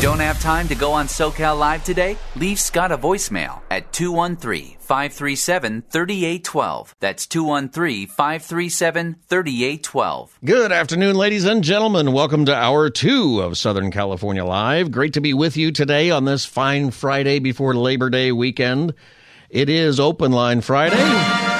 [0.00, 2.16] Don't have time to go on SoCal Live today?
[2.34, 6.94] Leave Scott a voicemail at 213 537 3812.
[6.98, 10.38] That's 213 537 3812.
[10.44, 12.12] Good afternoon, ladies and gentlemen.
[12.12, 14.90] Welcome to hour two of Southern California Live.
[14.90, 18.94] Great to be with you today on this fine Friday before Labor Day weekend.
[19.50, 21.51] It is Open Line Friday.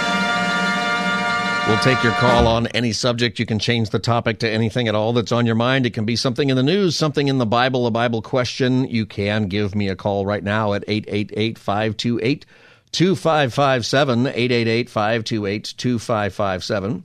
[1.69, 3.39] We'll take your call on any subject.
[3.39, 5.87] You can change the topic to anything at all that's on your mind.
[5.87, 8.89] It can be something in the news, something in the Bible, a Bible question.
[8.89, 12.47] You can give me a call right now at 888 528
[12.91, 14.27] 2557.
[14.27, 17.05] 888 528 2557.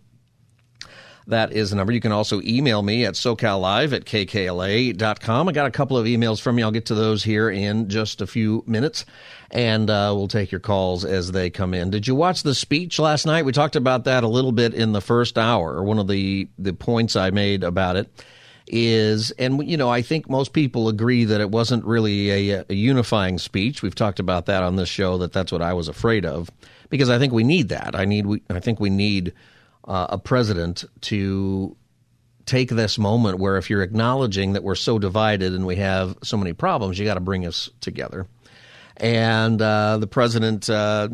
[1.28, 1.92] That is the number.
[1.92, 5.50] You can also email me at socallive at kkla.com.
[5.50, 6.64] I got a couple of emails from you.
[6.64, 9.06] I'll get to those here in just a few minutes,
[9.52, 11.90] and uh, we'll take your calls as they come in.
[11.90, 13.46] Did you watch the speech last night?
[13.46, 15.84] We talked about that a little bit in the first hour.
[15.84, 18.10] One of the, the points I made about it
[18.68, 22.74] is, and you know, I think most people agree that it wasn't really a, a
[22.74, 23.82] unifying speech.
[23.82, 25.18] We've talked about that on this show.
[25.18, 26.50] That that's what I was afraid of
[26.90, 27.96] because I think we need that.
[27.96, 28.26] I need.
[28.26, 29.34] We, I think we need
[29.86, 31.76] uh, a president to
[32.46, 36.38] take this moment where if you're acknowledging that we're so divided and we have so
[36.38, 38.26] many problems, you got to bring us together.
[38.98, 41.10] And uh, the president, uh,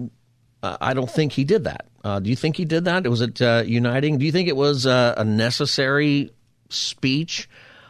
[0.62, 1.88] I don't think he did that.
[2.04, 3.08] Uh, do you think he did that?
[3.08, 4.18] Was it uh, uniting?
[4.18, 6.32] Do you think it was uh, a necessary
[6.70, 7.50] speech?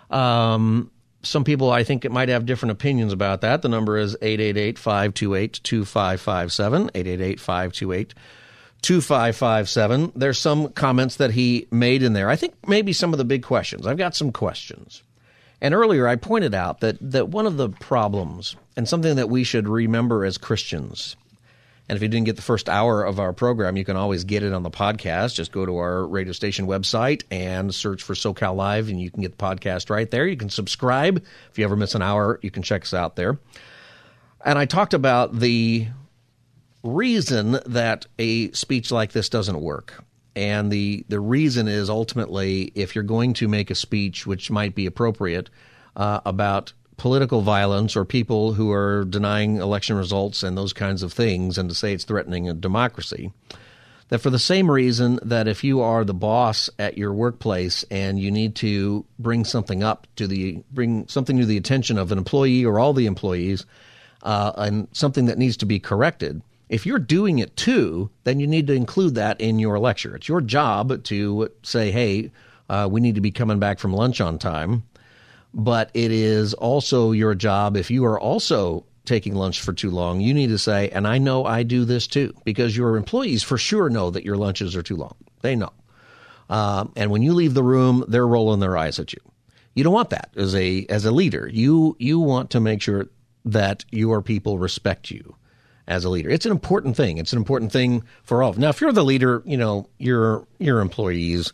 [0.09, 0.91] Um,
[1.23, 3.61] some people, I think, it might have different opinions about that.
[3.61, 6.91] The number is 888 528 2557.
[6.93, 8.13] 888 528
[8.81, 10.11] 2557.
[10.15, 12.29] There's some comments that he made in there.
[12.29, 13.87] I think maybe some of the big questions.
[13.87, 15.01] I've got some questions.
[15.63, 19.45] And earlier I pointed out that, that one of the problems and something that we
[19.45, 21.15] should remember as Christians,
[21.87, 24.43] and if you didn't get the first hour of our program, you can always get
[24.43, 25.35] it on the podcast.
[25.35, 29.21] Just go to our radio station website and search for SoCal Live, and you can
[29.21, 30.27] get the podcast right there.
[30.27, 31.23] You can subscribe.
[31.49, 33.39] If you ever miss an hour, you can check us out there.
[34.43, 35.87] And I talked about the
[36.83, 40.03] reason that a speech like this doesn't work.
[40.35, 44.75] And the, the reason is ultimately if you're going to make a speech which might
[44.75, 45.49] be appropriate
[45.95, 51.13] uh, about political violence or people who are denying election results and those kinds of
[51.13, 53.31] things, and to say it's threatening a democracy,
[54.09, 58.19] that for the same reason that if you are the boss at your workplace and
[58.19, 62.17] you need to bring something up to the bring something to the attention of an
[62.17, 63.65] employee or all the employees,
[64.21, 68.47] uh, and something that needs to be corrected, if you're doing it too, then you
[68.47, 70.15] need to include that in your lecture.
[70.15, 72.31] It's your job to say, hey,
[72.69, 74.83] uh, we need to be coming back from lunch on time.
[75.53, 80.19] But it is also your job, if you are also taking lunch for too long,
[80.21, 83.57] you need to say, and I know I do this too, because your employees for
[83.57, 85.15] sure know that your lunches are too long.
[85.41, 85.71] They know.
[86.49, 89.19] Uh, and when you leave the room, they're rolling their eyes at you.
[89.75, 91.49] You don't want that as a as a leader.
[91.51, 93.07] You you want to make sure
[93.45, 95.35] that your people respect you
[95.87, 96.29] as a leader.
[96.29, 97.17] It's an important thing.
[97.17, 98.53] It's an important thing for all.
[98.53, 101.51] Now, if you're the leader, you know, your your employees,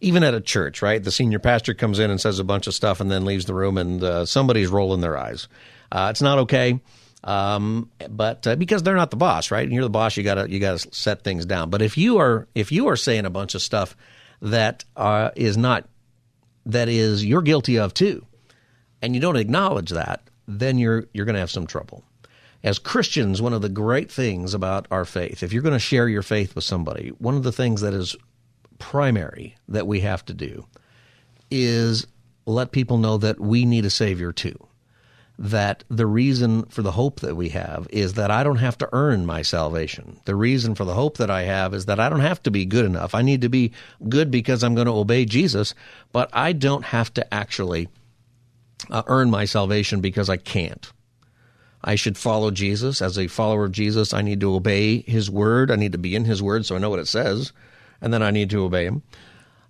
[0.00, 1.02] even at a church, right?
[1.02, 3.54] The senior pastor comes in and says a bunch of stuff and then leaves the
[3.54, 5.48] room, and uh, somebody's rolling their eyes.
[5.90, 6.80] Uh, it's not okay.
[7.24, 9.62] Um, but uh, because they're not the boss, right?
[9.62, 11.70] And you're the boss, you gotta you gotta set things down.
[11.70, 13.96] But if you are if you are saying a bunch of stuff
[14.40, 15.88] that uh, is not
[16.66, 18.26] that is you're guilty of too,
[19.00, 22.02] and you don't acknowledge that, then you're you're going to have some trouble
[22.64, 26.08] as Christians, one of the great things about our faith, if you're going to share
[26.08, 28.16] your faith with somebody, one of the things that is
[28.78, 30.66] primary that we have to do
[31.50, 32.06] is
[32.46, 34.56] let people know that we need a Savior too.
[35.38, 38.88] That the reason for the hope that we have is that I don't have to
[38.92, 40.20] earn my salvation.
[40.24, 42.64] The reason for the hope that I have is that I don't have to be
[42.64, 43.14] good enough.
[43.14, 43.72] I need to be
[44.08, 45.74] good because I'm going to obey Jesus,
[46.12, 47.88] but I don't have to actually
[48.90, 50.92] uh, earn my salvation because I can't.
[51.84, 53.02] I should follow Jesus.
[53.02, 55.70] As a follower of Jesus, I need to obey his word.
[55.70, 57.52] I need to be in his word so I know what it says,
[58.00, 59.02] and then I need to obey him.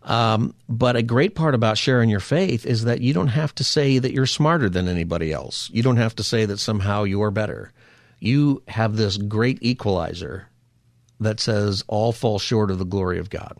[0.05, 3.64] Um, but a great part about sharing your faith is that you don't have to
[3.64, 5.70] say that you're smarter than anybody else.
[5.73, 7.73] You don't have to say that somehow you're better.
[8.19, 10.49] You have this great equalizer
[11.20, 13.56] that says all fall short of the glory of God.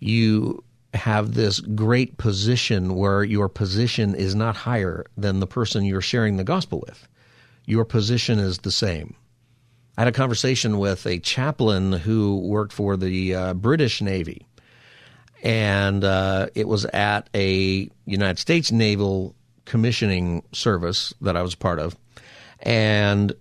[0.00, 0.62] You
[0.94, 6.36] have this great position where your position is not higher than the person you're sharing
[6.36, 7.08] the gospel with.
[7.64, 9.14] Your position is the same.
[9.96, 14.46] I had a conversation with a chaplain who worked for the uh, British Navy,
[15.42, 21.78] and uh, it was at a United States Naval commissioning service that I was part
[21.78, 21.96] of.
[22.60, 23.32] And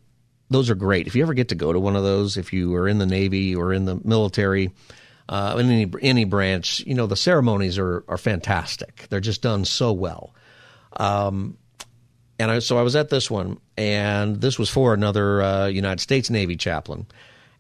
[0.50, 1.08] those are great.
[1.08, 3.06] If you ever get to go to one of those, if you are in the
[3.06, 4.72] Navy or in the military,
[5.30, 9.08] uh, in any any branch, you know the ceremonies are are fantastic.
[9.10, 10.36] They're just done so well.
[10.98, 11.58] Um,
[12.42, 16.00] and I, so I was at this one, and this was for another uh, United
[16.00, 17.06] States Navy chaplain,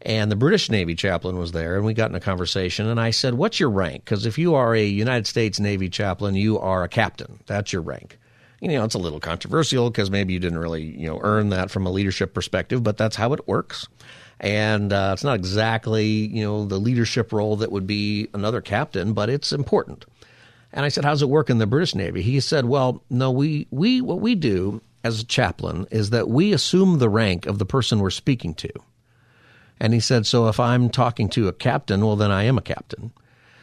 [0.01, 3.11] and the British Navy chaplain was there, and we got in a conversation, and I
[3.11, 4.05] said, "What's your rank?
[4.05, 7.39] Because if you are a United States Navy chaplain, you are a captain.
[7.45, 8.17] That's your rank."
[8.59, 11.71] You know, it's a little controversial because maybe you didn't really, you know, earn that
[11.71, 13.87] from a leadership perspective, but that's how it works
[14.41, 19.13] and uh, it's not exactly you know the leadership role that would be another captain,
[19.13, 20.05] but it's important.
[20.73, 23.67] And I said, "How's it work in the British Navy?" He said, "Well, no, we
[23.71, 27.65] we what we do as a chaplain is that we assume the rank of the
[27.65, 28.69] person we're speaking to."
[29.79, 32.61] And he said, "So if I'm talking to a captain, well, then I am a
[32.61, 33.11] captain."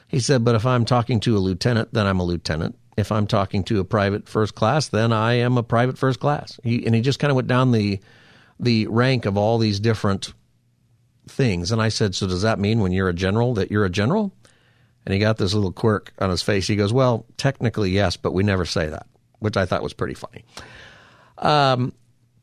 [0.06, 2.76] He said, "But if I'm talking to a lieutenant, then I'm a lieutenant.
[2.96, 6.58] If I'm talking to a private first class, then I am a private first class."
[6.62, 8.00] He, and he just kind of went down the
[8.60, 10.32] the rank of all these different
[11.28, 11.70] things.
[11.70, 14.32] And I said, So does that mean when you're a general that you're a general?
[15.08, 16.66] And he got this little quirk on his face.
[16.66, 19.06] He goes, Well, technically, yes, but we never say that,
[19.38, 20.44] which I thought was pretty funny.
[21.38, 21.94] Um,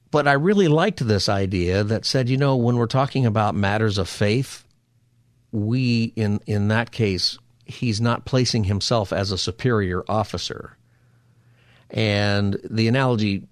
[0.09, 3.99] but I really liked this idea that said, you know, when we're talking about matters
[3.99, 4.65] of faith,
[5.51, 10.75] we, in, in that case, he's not placing himself as a superior officer.
[11.91, 13.47] And the analogy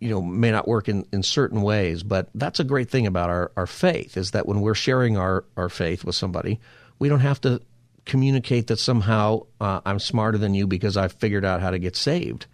[0.00, 3.30] you know may not work in, in certain ways, but that's a great thing about
[3.30, 6.60] our, our faith is that when we're sharing our, our faith with somebody,
[6.98, 7.62] we don't have to
[8.10, 11.94] communicate that somehow uh, I'm smarter than you because I've figured out how to get
[11.94, 12.46] saved.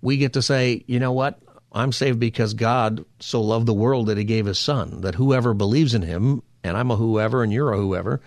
[0.00, 1.38] We get to say, you know what?
[1.70, 5.52] I'm saved because God so loved the world that he gave his son, that whoever
[5.52, 8.22] believes in him, and I'm a whoever and you're a whoever,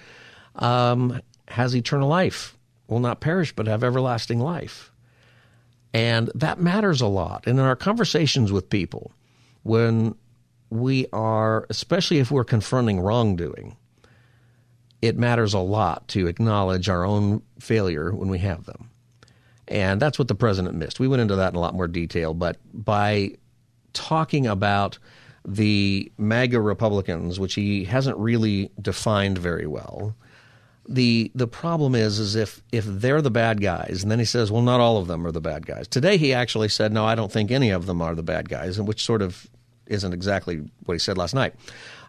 [0.56, 2.56] um, has eternal life,
[2.88, 4.92] will not perish but have everlasting life.
[5.92, 7.48] And that matters a lot.
[7.48, 9.12] And in our conversations with people,
[9.64, 10.14] when
[10.70, 13.76] we are, especially if we're confronting wrongdoing,
[15.02, 18.90] it matters a lot to acknowledge our own failure when we have them.
[19.68, 21.00] And that's what the president missed.
[21.00, 23.36] We went into that in a lot more detail, but by
[23.94, 24.98] talking about
[25.46, 30.16] the MAGA Republicans, which he hasn't really defined very well,
[30.88, 34.52] the the problem is is if if they're the bad guys, and then he says,
[34.52, 35.88] well, not all of them are the bad guys.
[35.88, 38.80] Today he actually said, no, I don't think any of them are the bad guys,
[38.80, 39.48] and which sort of
[39.90, 41.54] isn't exactly what he said last night.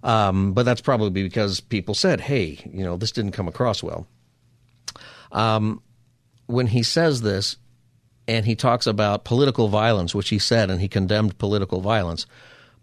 [0.02, 4.06] Um, but that's probably because people said, hey, you know, this didn't come across well.
[5.32, 5.82] Um,
[6.46, 7.56] when he says this,
[8.26, 12.26] and he talks about political violence, which he said, and he condemned political violence,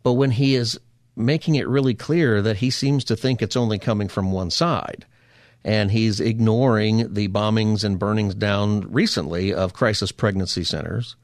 [0.04, 0.80] but when he is
[1.16, 5.06] making it really clear that he seems to think it's only coming from one side
[5.64, 11.16] and he's ignoring the bombings and burnings down recently of crisis pregnancy centers,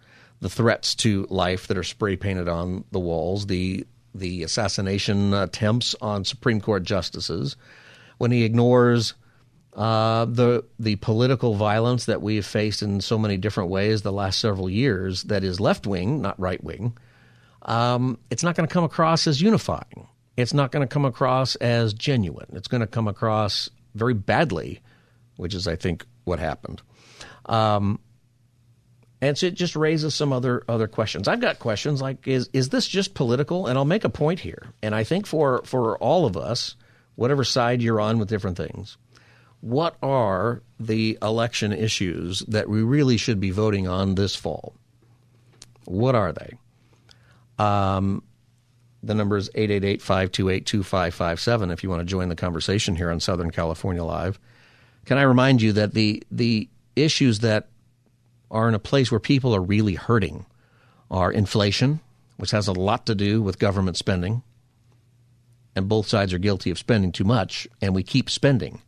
[0.44, 5.96] the threats to life that are spray painted on the walls, the the assassination attempts
[6.02, 7.56] on Supreme Court justices,
[8.18, 9.14] when he ignores
[9.76, 14.12] uh, the the political violence that we have faced in so many different ways the
[14.12, 16.96] last several years, that is left wing, not right wing,
[17.62, 20.08] um, it's not going to come across as unifying.
[20.36, 22.50] It's not going to come across as genuine.
[22.52, 24.82] It's going to come across very badly,
[25.38, 26.82] which is, I think, what happened.
[27.46, 28.00] Um,
[29.24, 31.28] and so it just raises some other other questions.
[31.28, 33.68] I've got questions like is is this just political?
[33.68, 34.74] And I'll make a point here.
[34.82, 36.76] And I think for for all of us,
[37.16, 38.98] whatever side you're on with different things,
[39.62, 44.74] what are the election issues that we really should be voting on this fall?
[45.86, 46.58] What are they?
[47.58, 48.24] Um,
[49.02, 53.22] the number is 888 528 2557 if you want to join the conversation here on
[53.22, 54.38] Southern California Live.
[55.06, 57.68] Can I remind you that the, the issues that
[58.54, 60.46] are in a place where people are really hurting
[61.12, 62.00] are inflation,
[62.38, 64.44] which has a lot to do with government spending,
[65.76, 68.82] and both sides are guilty of spending too much, and we keep spending.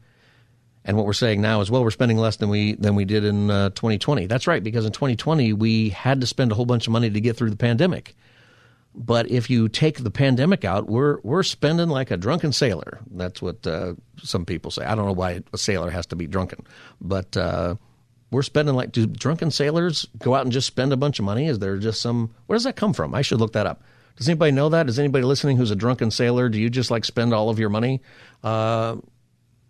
[0.85, 3.25] And what we're saying now is, well, we're spending less than we than we did
[3.25, 4.27] in uh, 2020.
[4.27, 7.19] That's right, because in 2020 we had to spend a whole bunch of money to
[7.19, 8.15] get through the pandemic.
[8.93, 12.99] But if you take the pandemic out, we're we're spending like a drunken sailor.
[13.11, 14.85] That's what uh, some people say.
[14.85, 16.65] I don't know why a sailor has to be drunken,
[17.01, 17.75] but uh,
[18.35, 21.47] we're spending like do drunken sailors go out and just spend a bunch of money?
[21.47, 22.35] Is there just some?
[22.47, 23.15] Where does that come from?
[23.15, 23.81] I should look that up.
[24.17, 24.89] Does anybody know that?
[24.89, 26.49] Is anybody listening who's a drunken sailor?
[26.49, 28.01] Do you just like spend all of your money?
[28.43, 28.97] Uh,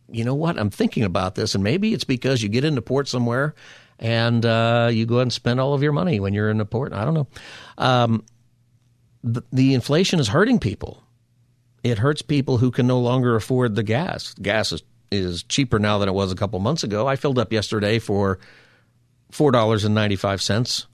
[0.10, 0.58] you know what?
[0.58, 3.54] I'm thinking about this, and maybe it's because you get into port somewhere
[4.00, 6.92] and uh, you go and spend all of your money when you're in the port.
[6.92, 7.28] I don't know.
[7.78, 8.26] Um,
[9.24, 11.04] the, the inflation is hurting people.
[11.84, 14.34] It hurts people who can no longer afford the gas.
[14.34, 14.82] Gas is,
[15.12, 17.08] is cheaper now than it was a couple months ago.
[17.08, 18.40] I filled up yesterday for
[19.32, 20.88] four dollars and ninety five cents,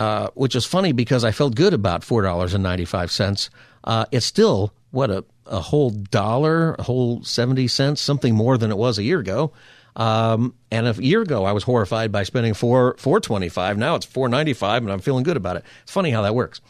[0.00, 3.50] uh, which is funny because I felt good about four dollars and ninety five cents.
[3.82, 8.70] Uh, it's still what a a whole dollar, a whole 70 cents, something more than
[8.70, 9.52] it was a year ago.
[9.96, 13.78] Um, and a year ago, I was horrified by spending four four twenty five.
[13.78, 15.64] Now it's four ninety five, and I'm feeling good about it.
[15.82, 16.60] It's funny how that works.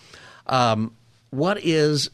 [0.47, 0.95] Um,
[1.31, 2.11] what is,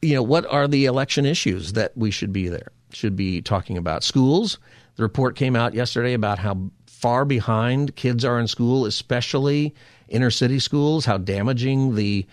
[0.00, 2.68] you know, what are the election issues that we should be there?
[2.94, 4.58] Should be talking about schools.
[4.96, 9.74] The report came out yesterday about how far behind kids are in school, especially
[10.08, 11.04] inner city schools.
[11.04, 12.26] How damaging the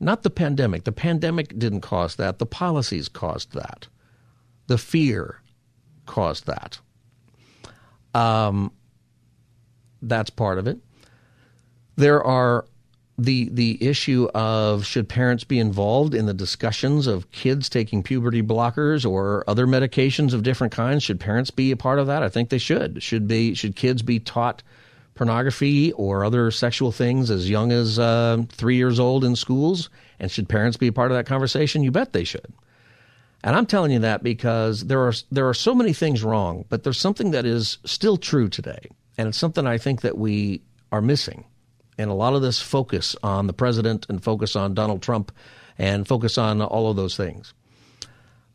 [0.00, 0.84] not the pandemic.
[0.84, 2.38] The pandemic didn't cause that.
[2.38, 3.88] The policies caused that.
[4.66, 5.40] The fear
[6.06, 6.78] caused that.
[8.14, 8.72] Um,
[10.02, 10.78] that's part of it.
[11.96, 12.66] There are
[13.16, 18.42] the the issue of should parents be involved in the discussions of kids taking puberty
[18.42, 21.02] blockers or other medications of different kinds?
[21.02, 22.22] Should parents be a part of that?
[22.22, 23.02] I think they should.
[23.02, 24.62] Should be should kids be taught
[25.14, 29.90] pornography or other sexual things as young as uh, three years old in schools?
[30.18, 31.84] And should parents be a part of that conversation?
[31.84, 32.52] You bet they should.
[33.44, 36.82] And I'm telling you that because there are there are so many things wrong, but
[36.82, 41.02] there's something that is still true today, and it's something I think that we are
[41.02, 41.44] missing.
[41.98, 45.32] And a lot of this focus on the president and focus on Donald Trump
[45.78, 47.54] and focus on all of those things.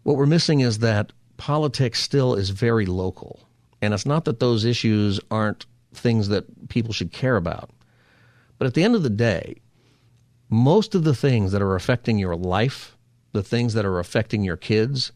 [0.03, 3.39] What we're missing is that politics still is very local.
[3.81, 7.69] And it's not that those issues aren't things that people should care about.
[8.57, 9.55] But at the end of the day,
[10.49, 12.97] most of the things that are affecting your life,
[13.31, 15.11] the things that are affecting your kids,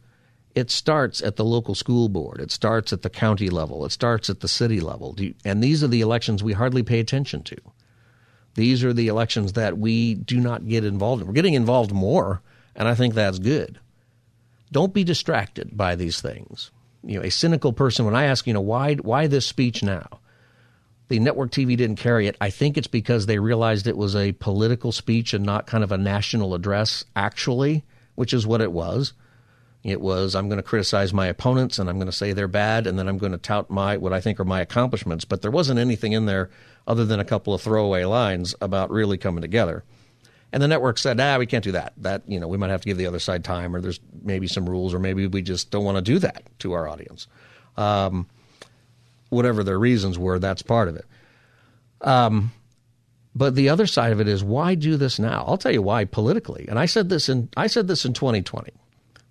[0.56, 2.39] it starts at the local school board.
[2.39, 3.86] It starts at the county level.
[3.86, 5.18] It starts at the city level.
[5.44, 7.58] And these are the elections we hardly pay attention to.
[8.56, 11.28] These are the elections that we do not get involved in.
[11.28, 12.42] We're getting involved more,
[12.76, 13.80] and I think that's good.
[14.72, 16.72] Don't be distracted by these things.
[17.04, 20.20] You know, a cynical person, when I ask, you know, why, why this speech now?
[21.14, 22.36] the network TV didn't carry it.
[22.42, 25.92] I think it's because they realized it was a political speech and not kind of
[25.92, 27.84] a national address, actually,
[28.16, 29.14] which is what it was.
[29.84, 32.88] It was I'm going to criticize my opponents and I'm going to say they're bad
[32.88, 35.24] and then I'm going to tout my what I think are my accomplishments.
[35.24, 36.50] But there wasn't anything in there
[36.88, 39.84] other than a couple of throwaway lines about really coming together.
[40.52, 41.94] And the network said, ah, we can't do that.
[41.98, 44.48] That, you know, we might have to give the other side time or there's maybe
[44.48, 47.28] some rules or maybe we just don't want to do that to our audience.
[47.75, 48.28] Um,
[49.30, 51.06] whatever their reasons were, that's part of it.
[52.02, 52.52] Um,
[53.36, 55.44] but the other side of it is why do this now?
[55.48, 56.68] I'll tell you why politically.
[56.70, 58.72] And I said this in I said this in 2020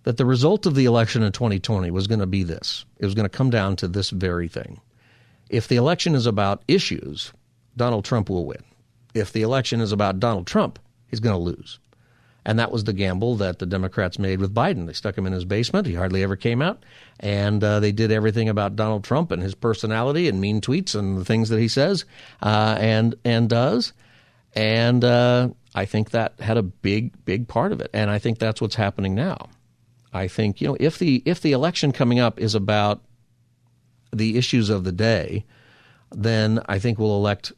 [0.03, 2.85] that the result of the election in 2020 was going to be this.
[2.99, 4.81] It was going to come down to this very thing.
[5.49, 7.33] If the election is about issues,
[7.77, 8.63] Donald Trump will win.
[9.15, 11.79] If the election is about Donald Trump, he's going to lose.
[12.45, 14.87] And that was the gamble that the Democrats made with Biden.
[14.87, 15.87] They stuck him in his basement.
[15.87, 16.85] He hardly ever came out.
[17.21, 21.17] And uh, they did everything about Donald Trump and his personality and mean tweets and
[21.17, 22.05] the things that he says
[22.43, 23.93] uh, and, and does.
[24.55, 27.91] And uh, I think that had a big, big part of it.
[27.95, 29.49] And I think that's what's happening now.
[30.13, 33.03] I think, you know, if the, if the election coming up is about
[34.13, 35.45] the issues of the day,
[36.11, 37.53] then I think we'll elect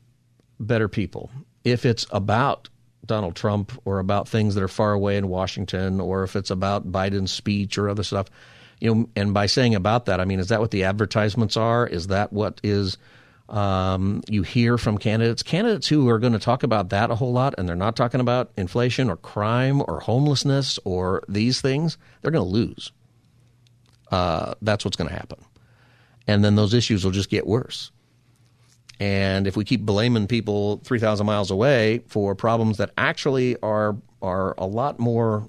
[0.61, 1.31] better people.
[1.65, 2.69] If it's about
[3.07, 6.91] Donald Trump or about things that are far away in Washington or if it's about
[6.91, 8.29] Biden's speech or other stuff.
[8.81, 11.87] You know, and by saying about that, I mean, is that what the advertisements are?
[11.87, 12.99] Is that what is
[13.49, 15.43] um, you hear from candidates?
[15.43, 18.21] Candidates who are going to talk about that a whole lot and they're not talking
[18.21, 22.93] about inflation or crime or homelessness or these things, they're going to lose.
[24.11, 25.39] Uh, that's what's going to happen.
[26.27, 27.91] And then those issues will just get worse.
[29.01, 34.55] And if we keep blaming people 3,000 miles away for problems that actually are, are
[34.57, 35.49] a lot more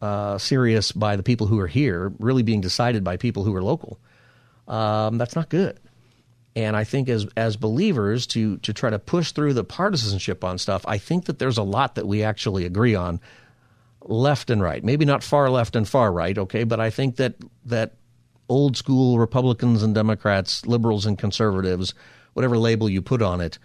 [0.00, 3.62] uh, serious by the people who are here, really being decided by people who are
[3.62, 3.98] local,
[4.68, 5.78] um, that's not good.
[6.54, 10.56] And I think as as believers to to try to push through the partisanship on
[10.56, 13.20] stuff, I think that there's a lot that we actually agree on,
[14.00, 14.82] left and right.
[14.82, 17.34] Maybe not far left and far right, okay, but I think that
[17.66, 17.96] that
[18.48, 21.92] old school Republicans and Democrats, liberals and conservatives
[22.36, 23.58] whatever label you put on it,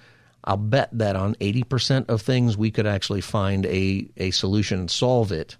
[0.45, 4.89] I'll bet that on 80% of things we could actually find a, a solution and
[4.89, 5.57] solve it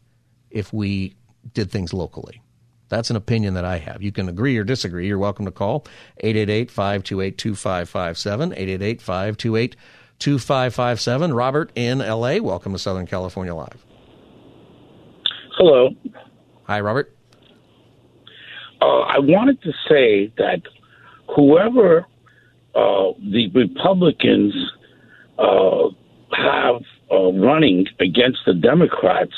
[0.50, 1.16] if we
[1.54, 2.42] did things locally.
[2.88, 4.02] That's an opinion that I have.
[4.02, 5.08] You can agree or disagree.
[5.08, 5.86] You're welcome to call
[6.20, 8.54] 888 528 2557.
[8.54, 9.76] 888 528
[10.20, 11.34] 2557.
[11.34, 13.86] Robert in LA, welcome to Southern California Live.
[15.58, 15.90] Hello.
[16.64, 17.14] Hi, Robert.
[18.82, 20.62] uh, I wanted to say that
[21.36, 22.06] whoever
[22.76, 24.54] uh, the Republicans
[25.38, 25.90] uh,
[26.34, 29.36] have uh, running against the Democrats,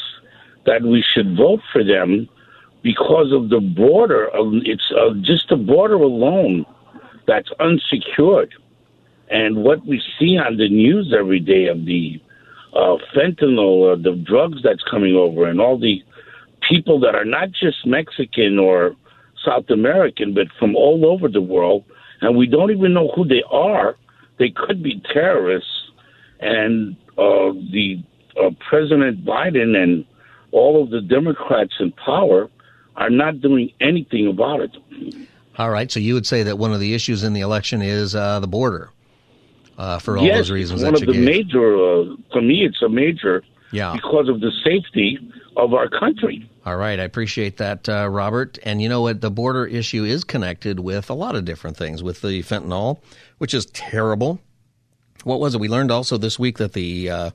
[0.66, 2.30] that we should vote for them
[2.84, 4.28] because of the border.
[4.28, 6.66] of It's uh, just the border alone
[7.28, 8.54] that's unsecured.
[9.30, 12.22] And what we see on the news every day of the
[12.74, 16.04] uh, fentanyl, uh, the drugs that's coming over, and all the
[16.70, 18.96] people that are not just Mexican or
[19.44, 21.84] South American, but from all over the world,
[22.24, 23.96] and we don't even know who they are.
[24.40, 25.92] They could be terrorists,
[26.40, 28.04] and uh, the
[28.42, 30.06] uh, President Biden and
[30.52, 32.50] all of the Democrats in power
[32.96, 34.76] are not doing anything about it.
[35.58, 38.16] All right, so you would say that one of the issues in the election is
[38.16, 38.90] uh, the border,
[39.78, 40.82] uh, for all yes, those reasons.
[40.82, 41.26] Yes, one that of the gave.
[41.26, 41.76] major.
[41.76, 43.94] Uh, to me, it's a major Yeah.
[43.94, 45.20] because of the safety
[45.56, 46.50] of our country.
[46.66, 48.58] All right, I appreciate that, uh, Robert.
[48.64, 49.20] And you know what?
[49.20, 53.02] The border issue is connected with a lot of different things, with the fentanyl,
[53.38, 54.40] which is terrible.
[55.26, 55.62] What was it?
[55.62, 57.32] We learned also this week that the uh,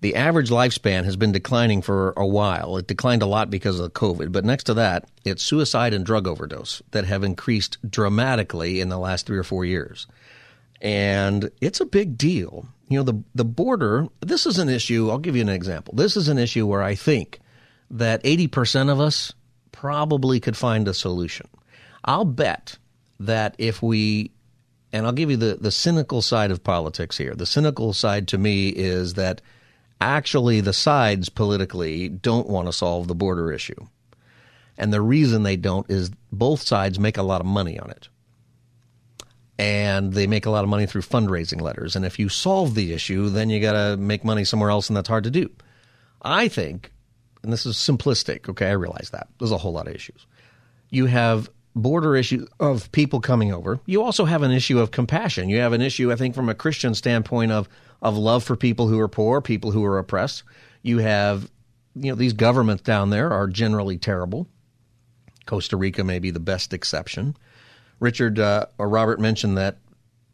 [0.00, 2.76] the average lifespan has been declining for a while.
[2.76, 6.28] It declined a lot because of COVID, but next to that, it's suicide and drug
[6.28, 10.06] overdose that have increased dramatically in the last three or four years.
[10.80, 12.66] And it's a big deal.
[12.88, 15.94] You know, the the border, this is an issue, I'll give you an example.
[15.96, 17.40] This is an issue where I think
[17.92, 19.32] that 80% of us
[19.70, 21.48] probably could find a solution.
[22.04, 22.78] I'll bet
[23.20, 24.32] that if we
[24.92, 27.34] and I'll give you the, the cynical side of politics here.
[27.34, 29.40] The cynical side to me is that
[30.00, 33.86] actually the sides politically don't want to solve the border issue.
[34.76, 38.08] And the reason they don't is both sides make a lot of money on it.
[39.58, 41.94] And they make a lot of money through fundraising letters.
[41.94, 44.96] And if you solve the issue, then you got to make money somewhere else, and
[44.96, 45.50] that's hard to do.
[46.20, 46.92] I think,
[47.42, 49.28] and this is simplistic, okay, I realize that.
[49.38, 50.26] There's a whole lot of issues.
[50.90, 53.80] You have border issue of people coming over.
[53.86, 55.48] You also have an issue of compassion.
[55.48, 57.68] You have an issue, I think, from a Christian standpoint of
[58.02, 60.42] of love for people who are poor, people who are oppressed.
[60.82, 61.48] You have,
[61.94, 64.48] you know, these governments down there are generally terrible.
[65.46, 67.36] Costa Rica may be the best exception.
[68.00, 69.78] Richard uh, or Robert mentioned that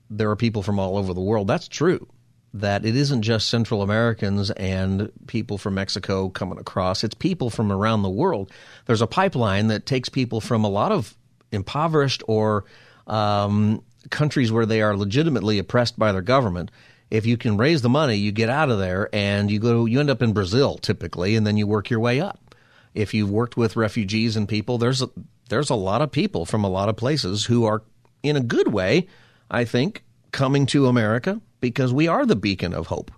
[0.09, 1.46] there are people from all over the world.
[1.46, 2.09] That's true.
[2.54, 7.04] That it isn't just Central Americans and people from Mexico coming across.
[7.04, 8.50] It's people from around the world.
[8.87, 11.14] There's a pipeline that takes people from a lot of
[11.52, 12.64] impoverished or
[13.06, 16.70] um, countries where they are legitimately oppressed by their government.
[17.11, 19.84] If you can raise the money, you get out of there and you go.
[19.84, 22.54] You end up in Brazil typically, and then you work your way up.
[22.94, 25.11] If you've worked with refugees and people, there's a,
[25.48, 27.82] there's a lot of people from a lot of places who are,
[28.22, 29.06] in a good way,
[29.50, 33.10] I think, coming to America because we are the beacon of hope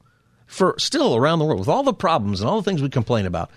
[0.47, 3.27] for still around the world with all the problems and all the things we complain
[3.27, 3.51] about.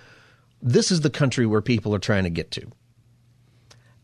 [0.62, 2.68] This is the country where people are trying to get to.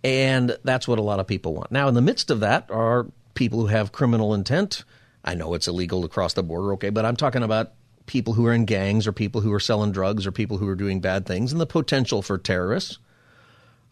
[0.03, 1.71] And that's what a lot of people want.
[1.71, 3.07] Now, in the midst of that are
[3.39, 4.83] people who have criminal intent.
[5.23, 7.71] I know it's illegal to cross the border, okay, but I'm talking about
[8.05, 10.75] people who are in gangs or people who are selling drugs or people who are
[10.75, 12.97] doing bad things and the potential for terrorists.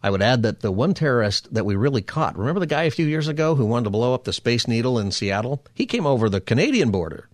[0.02, 2.90] I would add that the one terrorist that we really caught, remember the guy a
[2.90, 5.64] few years ago who wanted to blow up the Space Needle in Seattle?
[5.74, 7.28] He came over the Canadian border.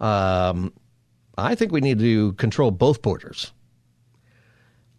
[0.00, 0.72] Um,
[1.36, 3.52] I think we need to control both borders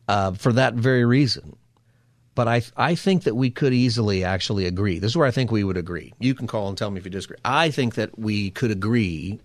[0.10, 1.56] uh, for that very reason.
[2.36, 5.00] But I, I think that we could easily actually agree.
[5.00, 6.14] This is where I think we would agree.
[6.20, 7.38] You can call and tell me if you disagree.
[7.44, 9.40] I think that we could agree,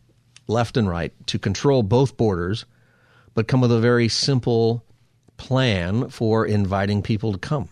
[0.47, 2.65] left and right, to control both borders,
[3.35, 4.85] but come with a very simple
[5.37, 7.69] plan for inviting people to come.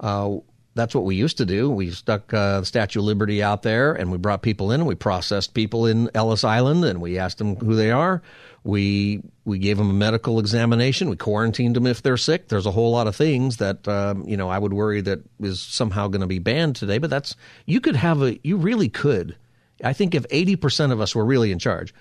[0.00, 0.36] Uh,
[0.76, 1.70] that's what we used to do.
[1.70, 4.86] We stuck uh, the Statue of Liberty out there, and we brought people in, and
[4.86, 8.22] we processed people in Ellis Island, and we asked them who they are.
[8.62, 11.08] We we gave them a medical examination.
[11.08, 12.48] We quarantined them if they're sick.
[12.48, 15.60] There's a whole lot of things that um, you know I would worry that is
[15.60, 16.98] somehow going to be banned today.
[16.98, 19.36] But that's you could have a you really could.
[19.82, 21.94] I think if 80 percent of us were really in charge,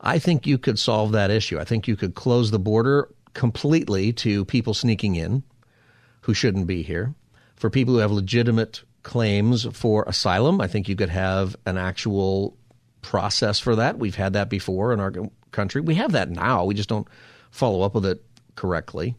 [0.00, 1.58] I think you could solve that issue.
[1.58, 5.42] I think you could close the border completely to people sneaking in
[6.22, 7.14] who shouldn't be here.
[7.56, 12.56] For people who have legitimate claims for asylum, I think you could have an actual
[13.02, 13.98] process for that.
[13.98, 15.12] We've had that before in our
[15.50, 15.80] country.
[15.80, 16.64] We have that now.
[16.64, 17.08] We just don't
[17.50, 18.22] follow up with it
[18.54, 19.16] correctly.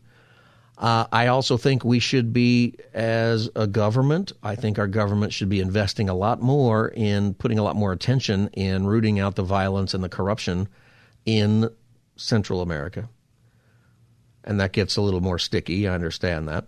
[0.78, 5.50] Uh, I also think we should be, as a government, I think our government should
[5.50, 9.44] be investing a lot more in putting a lot more attention in rooting out the
[9.44, 10.70] violence and the corruption
[11.26, 11.70] in
[12.16, 13.10] Central America.
[14.50, 15.88] And that gets a little more sticky.
[15.88, 16.66] I understand that.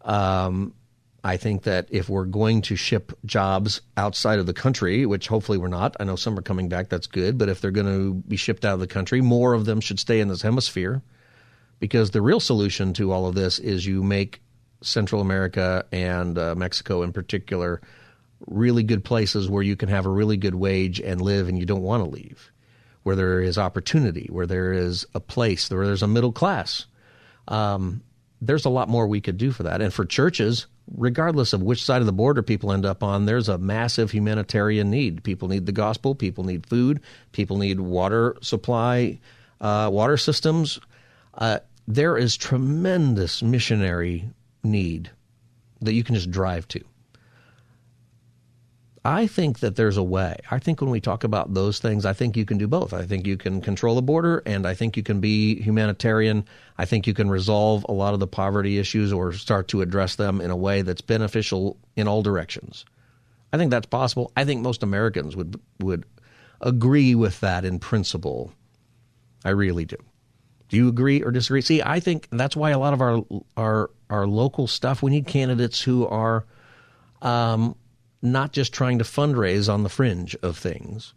[0.00, 0.74] Um,
[1.22, 5.58] I think that if we're going to ship jobs outside of the country, which hopefully
[5.58, 8.14] we're not, I know some are coming back, that's good, but if they're going to
[8.14, 11.02] be shipped out of the country, more of them should stay in this hemisphere
[11.78, 14.40] because the real solution to all of this is you make
[14.82, 17.80] Central America and uh, Mexico in particular,
[18.46, 21.66] really good places where you can have a really good wage and live and you
[21.66, 22.50] don't want to leave,
[23.04, 26.86] where there is opportunity, where there is a place, where there's a middle class.
[27.48, 28.02] Um,
[28.40, 29.80] there's a lot more we could do for that.
[29.80, 33.48] And for churches, regardless of which side of the border people end up on, there's
[33.48, 35.22] a massive humanitarian need.
[35.22, 37.00] People need the gospel, people need food,
[37.30, 39.20] people need water supply,
[39.60, 40.80] uh, water systems.
[41.34, 44.28] Uh, there is tremendous missionary
[44.62, 45.10] need
[45.80, 46.82] that you can just drive to.
[49.04, 50.36] I think that there's a way.
[50.50, 52.92] I think when we talk about those things, I think you can do both.
[52.92, 56.44] I think you can control the border and I think you can be humanitarian.
[56.78, 60.14] I think you can resolve a lot of the poverty issues or start to address
[60.14, 62.84] them in a way that's beneficial in all directions.
[63.52, 64.30] I think that's possible.
[64.36, 66.06] I think most Americans would would
[66.60, 68.52] agree with that in principle.
[69.44, 69.96] I really do.
[70.68, 71.60] Do you agree or disagree?
[71.60, 73.22] See, I think that's why a lot of our
[73.56, 76.46] our our local stuff we need candidates who are
[77.20, 77.76] um,
[78.22, 81.12] not just trying to fundraise on the fringe of things.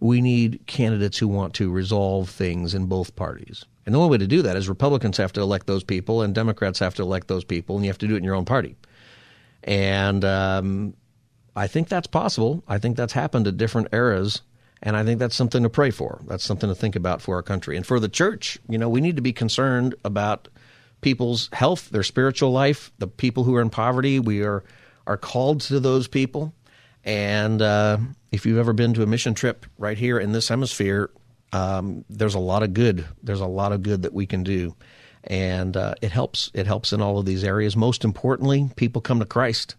[0.00, 3.64] We need candidates who want to resolve things in both parties.
[3.84, 6.34] And the only way to do that is Republicans have to elect those people and
[6.34, 8.44] Democrats have to elect those people, and you have to do it in your own
[8.44, 8.76] party.
[9.62, 10.94] And um,
[11.56, 12.62] I think that's possible.
[12.68, 14.42] I think that's happened at different eras.
[14.82, 16.20] And I think that's something to pray for.
[16.26, 17.76] That's something to think about for our country.
[17.76, 20.48] And for the church, you know, we need to be concerned about
[21.00, 24.20] people's health, their spiritual life, the people who are in poverty.
[24.20, 24.62] We are
[25.06, 26.54] are called to those people.
[27.04, 27.98] And uh,
[28.32, 31.10] if you've ever been to a mission trip right here in this hemisphere,
[31.52, 33.06] um, there's a lot of good.
[33.22, 34.74] There's a lot of good that we can do,
[35.22, 36.50] and uh, it helps.
[36.52, 37.76] It helps in all of these areas.
[37.76, 39.76] Most importantly, people come to Christ,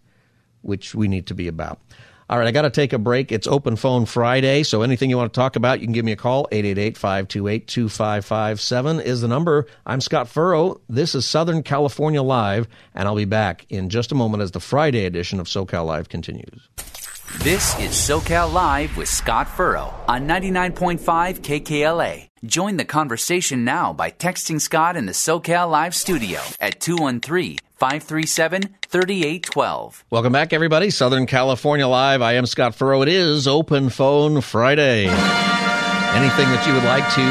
[0.61, 1.79] which we need to be about.
[2.27, 3.31] All right, I got to take a break.
[3.31, 6.11] It's Open Phone Friday, so anything you want to talk about, you can give me
[6.11, 6.47] a call.
[6.51, 9.67] 888-528-2557 is the number.
[9.85, 10.81] I'm Scott Furrow.
[10.89, 14.59] This is Southern California Live, and I'll be back in just a moment as the
[14.59, 16.67] Friday edition of SoCal Live continues.
[17.43, 22.29] This is SoCal Live with Scott Furrow on 99.5 KKLA.
[22.43, 28.75] Join the conversation now by texting Scott in the SoCal Live studio at 213 537
[28.87, 30.05] 3812.
[30.09, 30.89] Welcome back, everybody.
[30.89, 32.21] Southern California Live.
[32.21, 33.01] I am Scott Furrow.
[33.01, 35.07] It is Open Phone Friday.
[35.07, 37.21] Anything that you would like to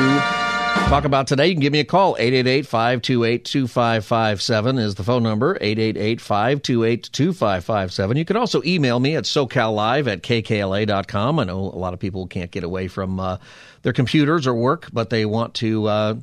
[0.91, 2.15] talk about today, you can give me a call.
[2.17, 5.59] 888-528-2557 is the phone number.
[5.61, 8.19] 888-528-2557.
[8.19, 11.39] You can also email me at socallive at kkla.com.
[11.39, 13.39] I know a lot of people can't get away from uh,
[13.83, 16.17] their computers or work, but they want to uh,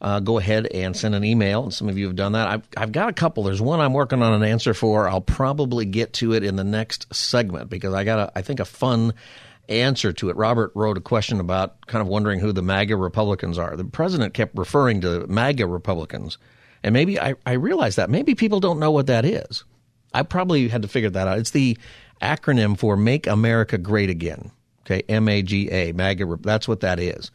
[0.00, 1.64] uh, go ahead and send an email.
[1.64, 2.48] And some of you have done that.
[2.48, 3.44] I've, I've got a couple.
[3.44, 5.08] There's one I'm working on an answer for.
[5.08, 8.60] I'll probably get to it in the next segment because I got, a, I think,
[8.60, 9.14] a fun
[9.68, 10.36] answer to it.
[10.36, 13.76] Robert wrote a question about kind of wondering who the MAGA Republicans are.
[13.76, 16.38] The president kept referring to MAGA Republicans.
[16.82, 18.10] And maybe I, I realized that.
[18.10, 19.64] Maybe people don't know what that is.
[20.14, 21.38] I probably had to figure that out.
[21.38, 21.76] It's the
[22.22, 24.52] acronym for Make America Great Again.
[24.82, 26.38] Okay, M A G A, MAGA.
[26.42, 27.32] That's what that is.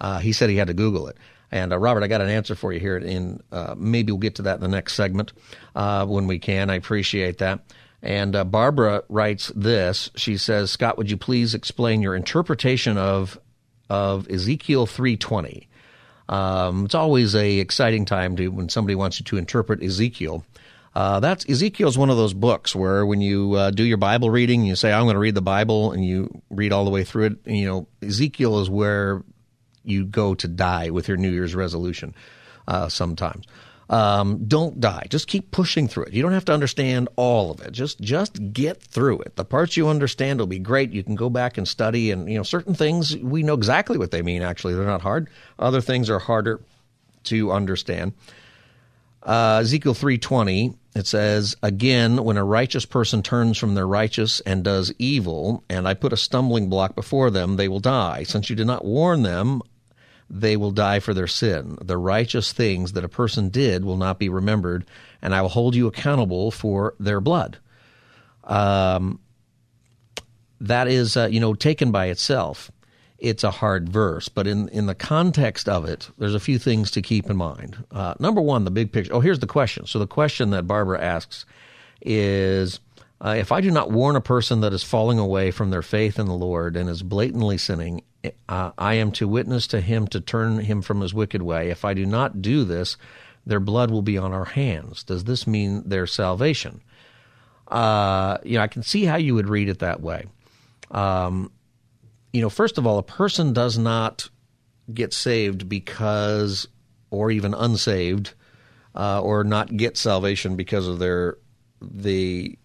[0.00, 1.18] Uh, he said he had to Google it.
[1.54, 2.96] And uh, Robert, I got an answer for you here.
[2.96, 5.32] In uh, maybe we'll get to that in the next segment
[5.76, 6.68] uh, when we can.
[6.68, 7.60] I appreciate that.
[8.02, 10.10] And uh, Barbara writes this.
[10.16, 13.38] She says, "Scott, would you please explain your interpretation of
[13.88, 15.68] of Ezekiel 3:20?"
[16.28, 20.44] Um, it's always a exciting time to when somebody wants you to interpret Ezekiel.
[20.92, 24.28] Uh, that's Ezekiel is one of those books where when you uh, do your Bible
[24.28, 27.04] reading, you say, "I'm going to read the Bible," and you read all the way
[27.04, 27.36] through it.
[27.46, 29.22] And, you know, Ezekiel is where
[29.84, 32.14] you go to die with your New Year's resolution.
[32.66, 33.46] Uh, sometimes,
[33.90, 35.06] um, don't die.
[35.10, 36.14] Just keep pushing through it.
[36.14, 37.72] You don't have to understand all of it.
[37.72, 39.36] Just just get through it.
[39.36, 40.90] The parts you understand will be great.
[40.90, 44.10] You can go back and study, and you know certain things we know exactly what
[44.10, 44.42] they mean.
[44.42, 45.28] Actually, they're not hard.
[45.58, 46.60] Other things are harder
[47.24, 48.14] to understand.
[49.22, 54.40] Uh, Ezekiel three twenty it says again when a righteous person turns from their righteous
[54.40, 58.22] and does evil, and I put a stumbling block before them, they will die.
[58.22, 59.60] Since you did not warn them,
[60.30, 61.78] they will die for their sin.
[61.80, 64.86] The righteous things that a person did will not be remembered,
[65.22, 67.58] and I will hold you accountable for their blood.
[68.44, 69.20] Um,
[70.60, 72.70] that is, uh, you know, taken by itself,
[73.18, 76.90] it's a hard verse, but in, in the context of it, there's a few things
[76.92, 77.82] to keep in mind.
[77.90, 79.14] Uh, number one, the big picture.
[79.14, 79.86] Oh, here's the question.
[79.86, 81.46] So the question that Barbara asks
[82.02, 82.80] is
[83.20, 86.18] uh, if I do not warn a person that is falling away from their faith
[86.18, 88.02] in the Lord and is blatantly sinning,
[88.48, 91.70] uh, I am to witness to him to turn him from his wicked way.
[91.70, 92.96] If I do not do this,
[93.46, 95.02] their blood will be on our hands.
[95.02, 96.82] Does this mean their salvation?
[97.68, 100.26] Uh, you know, I can see how you would read it that way.
[100.90, 101.50] Um,
[102.32, 104.28] you know, first of all, a person does not
[104.92, 106.66] get saved because,
[107.10, 108.34] or even unsaved,
[108.94, 111.36] uh, or not get salvation because of their
[111.80, 112.58] the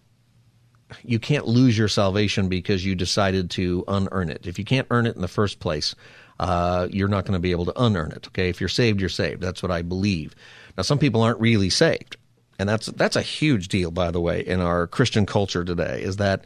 [1.02, 4.46] you can't lose your salvation because you decided to unearn it.
[4.46, 5.94] If you can't earn it in the first place,
[6.38, 8.26] uh, you're not going to be able to unearn it.
[8.28, 9.40] Okay, if you're saved, you're saved.
[9.40, 10.34] That's what I believe.
[10.76, 12.16] Now, some people aren't really saved,
[12.58, 16.02] and that's that's a huge deal, by the way, in our Christian culture today.
[16.02, 16.44] Is that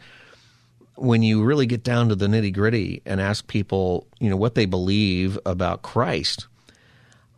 [0.97, 4.55] when you really get down to the nitty gritty and ask people, you know, what
[4.55, 6.47] they believe about Christ,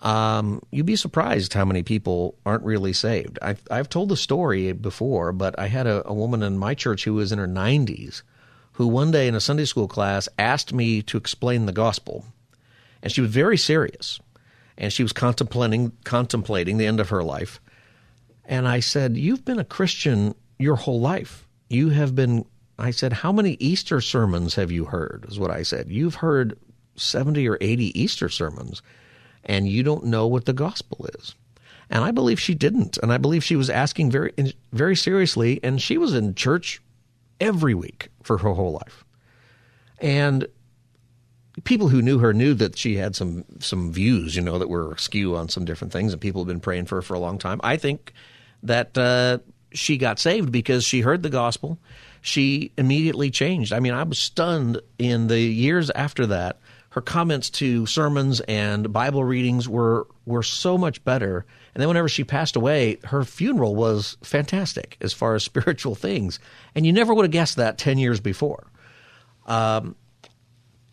[0.03, 3.39] um, you'd be surprised how many people aren't really saved.
[3.43, 7.05] I've, I've told the story before, but I had a, a woman in my church
[7.05, 8.23] who was in her 90s
[8.77, 12.27] who one day in a Sunday school class asked me to explain the gospel.
[13.03, 14.21] And she was very serious.
[14.77, 17.59] And she was contemplating contemplating the end of her life.
[18.45, 21.49] And I said, You've been a Christian your whole life.
[21.71, 22.45] You have been
[22.79, 25.25] I said, How many Easter sermons have you heard?
[25.29, 25.89] Is what I said.
[25.89, 26.59] You've heard
[26.97, 28.83] 70 or 80 Easter sermons
[29.47, 31.35] and you don't know what the gospel is.
[31.89, 32.99] And I believe she didn't.
[32.99, 34.33] And I believe she was asking very,
[34.73, 35.61] very seriously.
[35.63, 36.83] And she was in church
[37.41, 39.05] every week for her whole life.
[40.01, 40.47] And
[41.65, 44.93] people who knew her knew that she had some some views, you know, that were
[44.93, 47.39] askew on some different things, and people have been praying for her for a long
[47.39, 47.61] time.
[47.63, 48.13] I think
[48.63, 49.39] that uh,
[49.73, 51.79] she got saved because she heard the gospel.
[52.21, 53.73] She immediately changed.
[53.73, 56.59] I mean, I was stunned in the years after that
[56.97, 61.45] her comments to sermons and Bible readings were were so much better.
[61.75, 66.41] And then whenever she passed away, her funeral was fantastic as far as spiritual things.
[66.75, 68.67] And you never would have guessed that 10 years before.
[69.45, 69.95] Um,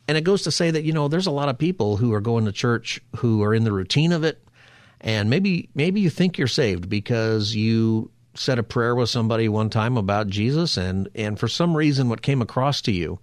[0.06, 2.20] and it goes to say that, you know, there's a lot of people who are
[2.20, 4.46] going to church who are in the routine of it.
[5.00, 9.70] And maybe maybe you think you're saved because you said a prayer with somebody one
[9.70, 13.20] time about Jesus and and for some reason what came across to you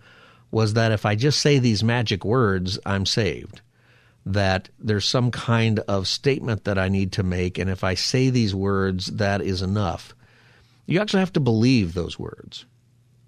[0.51, 3.61] was that if I just say these magic words, I'm saved.
[4.27, 8.31] That there's some kind of statement that I need to make, and if I say
[8.31, 10.15] these words, that is enough.
[10.87, 12.67] You actually have to believe those words.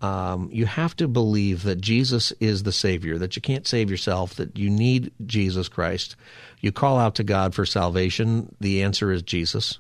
[0.03, 4.35] Um, you have to believe that Jesus is the Savior, that you can't save yourself,
[4.35, 6.17] that you need Jesus Christ.
[6.61, 8.55] You call out to God for salvation.
[8.61, 9.79] The answer is Jesus.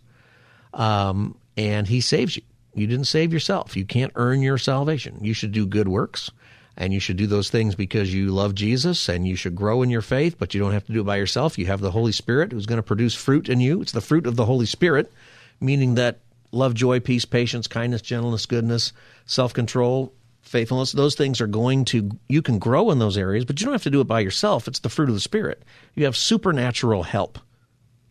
[0.72, 2.42] Um, and He saves you.
[2.72, 3.76] You didn't save yourself.
[3.76, 5.18] You can't earn your salvation.
[5.20, 6.30] You should do good works
[6.76, 9.90] and you should do those things because you love Jesus and you should grow in
[9.90, 11.58] your faith, but you don't have to do it by yourself.
[11.58, 13.82] You have the Holy Spirit who's going to produce fruit in you.
[13.82, 15.12] It's the fruit of the Holy Spirit,
[15.60, 18.92] meaning that love, joy, peace, patience, kindness, gentleness, goodness,
[19.26, 23.60] self control, faithfulness, those things are going to, you can grow in those areas, but
[23.60, 24.68] you don't have to do it by yourself.
[24.68, 25.62] It's the fruit of the Spirit.
[25.94, 27.38] You have supernatural help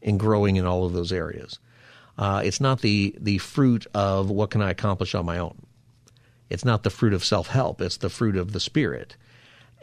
[0.02, 1.60] in growing in all of those areas.
[2.18, 5.56] Uh, it's not the, the fruit of what can I accomplish on my own.
[6.52, 9.16] It's not the fruit of self help, it's the fruit of the Spirit.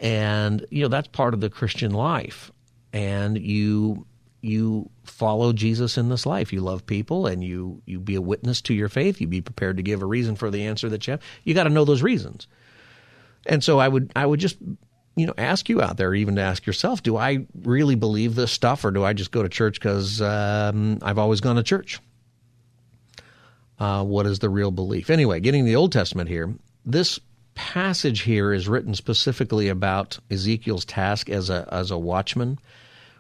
[0.01, 2.53] And, you know, that's part of the Christian life.
[2.93, 4.07] And you
[4.41, 6.53] you follow Jesus in this life.
[6.53, 9.21] You love people and you you be a witness to your faith.
[9.21, 11.23] You be prepared to give a reason for the answer that you have.
[11.43, 12.47] You got to know those reasons.
[13.47, 14.59] And so I would I would just
[15.17, 18.53] you know ask you out there even to ask yourself, do I really believe this
[18.53, 21.99] stuff or do I just go to church because um, I've always gone to church?
[23.79, 25.11] Uh, what is the real belief.
[25.11, 27.21] Anyway, getting the Old Testament here, this
[27.55, 32.59] passage here is written specifically about Ezekiel's task as a as a watchman.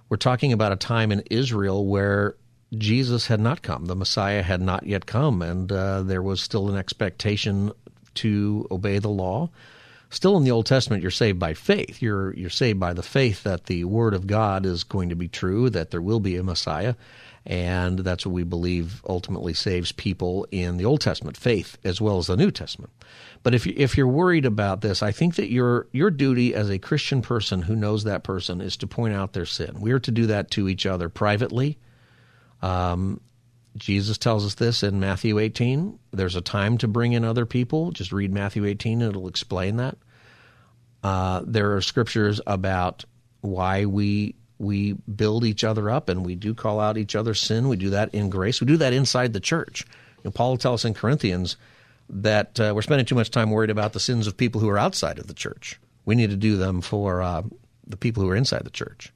[0.08, 2.36] We're talking about a time in Israel where
[2.76, 6.68] Jesus had not come, the Messiah had not yet come, and uh, there was still
[6.68, 7.72] an expectation
[8.14, 9.50] to obey the law.
[10.10, 12.00] Still in the Old Testament, you're saved by faith.
[12.00, 15.28] You're you're saved by the faith that the Word of God is going to be
[15.28, 16.94] true, that there will be a Messiah.
[17.46, 22.18] And that's what we believe ultimately saves people in the Old Testament faith as well
[22.18, 22.92] as the New Testament.
[23.42, 26.68] But if you, if you're worried about this, I think that your your duty as
[26.68, 29.80] a Christian person who knows that person is to point out their sin.
[29.80, 31.78] We are to do that to each other privately.
[32.60, 33.20] Um,
[33.76, 35.98] Jesus tells us this in Matthew 18.
[36.10, 37.92] There's a time to bring in other people.
[37.92, 39.96] Just read Matthew 18, and it'll explain that.
[41.02, 43.04] Uh, there are scriptures about
[43.40, 47.68] why we we build each other up and we do call out each other's sin.
[47.68, 48.60] We do that in grace.
[48.60, 49.84] We do that inside the church.
[50.18, 51.56] You know, Paul tells us in Corinthians
[52.10, 54.78] that uh, we're spending too much time worried about the sins of people who are
[54.78, 55.78] outside of the church.
[56.04, 57.42] We need to do them for uh,
[57.86, 59.12] the people who are inside the church.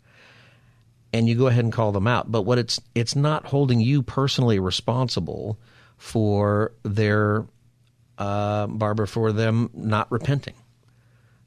[1.12, 2.31] And you go ahead and call them out.
[2.31, 5.59] But what it's it's not holding you personally responsible
[5.98, 7.44] for their
[8.16, 10.55] uh, Barbara for them not repenting.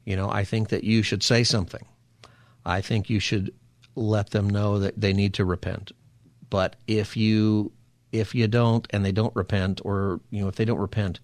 [0.04, 1.84] You know, I think that you should say something.
[2.64, 3.52] I think you should
[3.96, 5.92] let them know that they need to repent.
[6.48, 7.72] But if you
[8.12, 11.18] if you don't and they don't repent, or you know if they don't repent,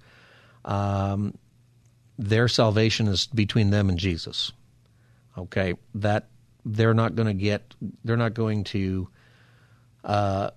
[0.64, 1.38] um,
[2.18, 4.50] their salvation is between them and Jesus.
[5.38, 6.28] Okay, that
[6.64, 7.74] they're not going to get.
[8.04, 9.08] They're not going to
[10.04, 10.50] uh,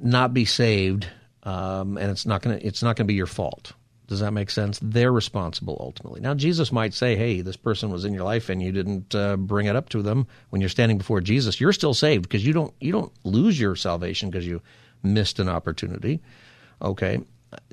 [0.00, 1.08] not be saved
[1.44, 3.72] um, and it's not going to it's not going to be your fault.
[4.08, 4.78] Does that make sense?
[4.82, 6.20] They're responsible ultimately.
[6.20, 9.36] Now, Jesus might say, "Hey, this person was in your life, and you didn't uh,
[9.36, 11.60] bring it up to them when you're standing before Jesus.
[11.60, 14.60] You're still saved because you don't you don't lose your salvation because you
[15.02, 16.20] missed an opportunity."
[16.82, 17.20] Okay,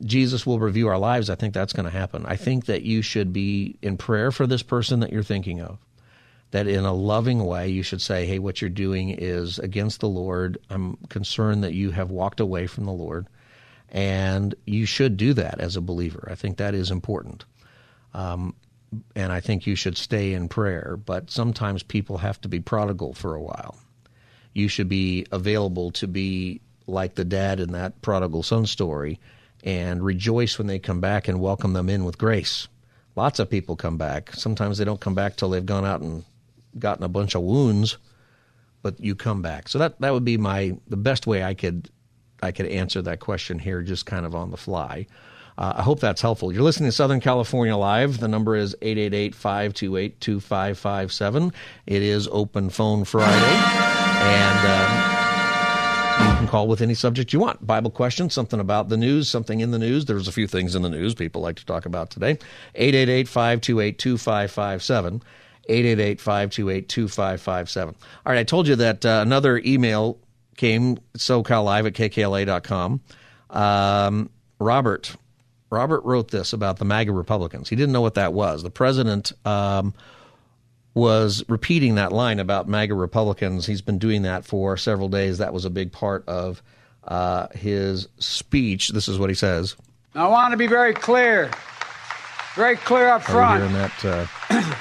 [0.06, 1.30] Jesus will review our lives.
[1.30, 2.26] I think that's going to happen.
[2.26, 5.80] I think that you should be in prayer for this person that you're thinking of.
[6.52, 10.10] That in a loving way, you should say, "Hey, what you're doing is against the
[10.10, 10.58] Lord.
[10.70, 13.28] I'm concerned that you have walked away from the Lord."
[13.92, 16.28] And you should do that as a believer.
[16.32, 17.46] I think that is important.
[18.14, 18.56] Um,
[19.16, 20.98] and I think you should stay in prayer.
[21.04, 23.78] But sometimes people have to be prodigal for a while.
[24.54, 29.20] You should be available to be like the dad in that prodigal son story
[29.64, 32.68] and rejoice when they come back and welcome them in with grace.
[33.16, 34.34] Lots of people come back.
[34.34, 36.24] Sometimes they don't come back till they've gone out and
[36.78, 37.98] gotten a bunch of wounds,
[38.82, 39.68] but you come back.
[39.68, 41.90] So that that would be my the best way I could
[42.42, 45.08] I could answer that question here just kind of on the fly.
[45.60, 46.54] Uh, I hope that's helpful.
[46.54, 48.20] You're listening to Southern California Live.
[48.20, 51.54] The number is 888 528 2557.
[51.86, 53.60] It is Open Phone Friday.
[54.22, 58.96] And um, you can call with any subject you want Bible questions, something about the
[58.96, 60.06] news, something in the news.
[60.06, 62.38] There's a few things in the news people like to talk about today.
[62.76, 65.22] 888 528 2557.
[65.68, 67.96] 888 528 2557.
[68.26, 70.18] All right, I told you that uh, another email
[70.60, 73.02] came SoCal Live at kkla.com.
[73.50, 75.16] Um, Robert
[75.72, 77.70] Robert wrote this about the MAGA Republicans.
[77.70, 78.62] He didn't know what that was.
[78.62, 79.94] The president um,
[80.94, 83.66] was repeating that line about MAGA Republicans.
[83.66, 85.38] He's been doing that for several days.
[85.38, 86.62] That was a big part of
[87.06, 88.90] uh, his speech.
[88.90, 89.76] This is what he says.
[90.14, 91.52] I want to be very clear,
[92.56, 93.72] very clear up front.
[93.72, 94.06] That,
[94.50, 94.76] uh...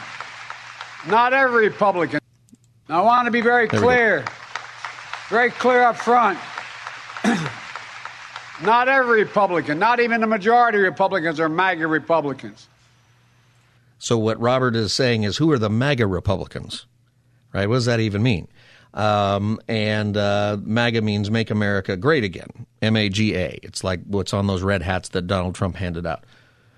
[1.06, 2.20] Not every Republican.
[2.88, 4.24] I want to be very clear
[5.28, 6.38] very clear up front.
[8.62, 12.68] not every Republican, not even the majority of Republicans are MAGA Republicans.
[13.98, 16.86] So what Robert is saying is, who are the MAGA Republicans?
[17.52, 17.68] Right?
[17.68, 18.48] What does that even mean?
[18.94, 22.66] Um, and uh, MAGA means Make America Great Again.
[22.80, 23.58] M A G A.
[23.62, 26.24] It's like what's on those red hats that Donald Trump handed out.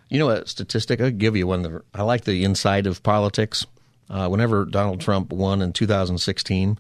[0.09, 1.01] You know a statistic?
[1.01, 1.83] I'll give you one.
[1.95, 3.67] I like the inside of politics.
[4.09, 6.79] Uh, whenever Donald Trump won in 2016,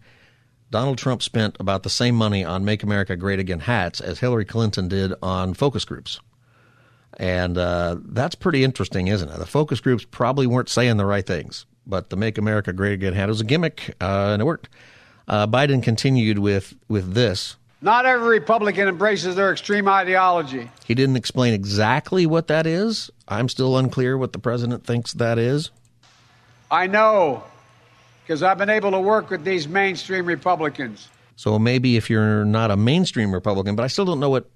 [0.70, 4.44] Donald Trump spent about the same money on Make America Great Again hats as Hillary
[4.44, 6.20] Clinton did on focus groups.
[7.14, 9.38] And uh, that's pretty interesting, isn't it?
[9.38, 13.14] The focus groups probably weren't saying the right things, but the Make America Great Again
[13.14, 14.68] hat was a gimmick, uh, and it worked.
[15.26, 17.56] Uh, Biden continued with, with this.
[17.82, 20.70] Not every Republican embraces their extreme ideology.
[20.84, 23.10] He didn't explain exactly what that is.
[23.26, 25.70] I'm still unclear what the president thinks that is.
[26.70, 27.42] I know
[28.30, 31.08] because I've been able to work with these mainstream Republicans.
[31.34, 34.48] So maybe if you're not a mainstream Republican, but I still don't know what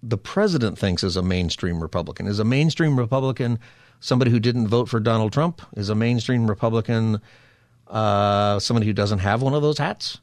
[0.00, 2.28] the president thinks is a mainstream Republican.
[2.28, 3.58] Is a mainstream Republican
[3.98, 5.60] somebody who didn't vote for Donald Trump?
[5.76, 7.20] Is a mainstream Republican
[7.88, 10.20] uh, somebody who doesn't have one of those hats?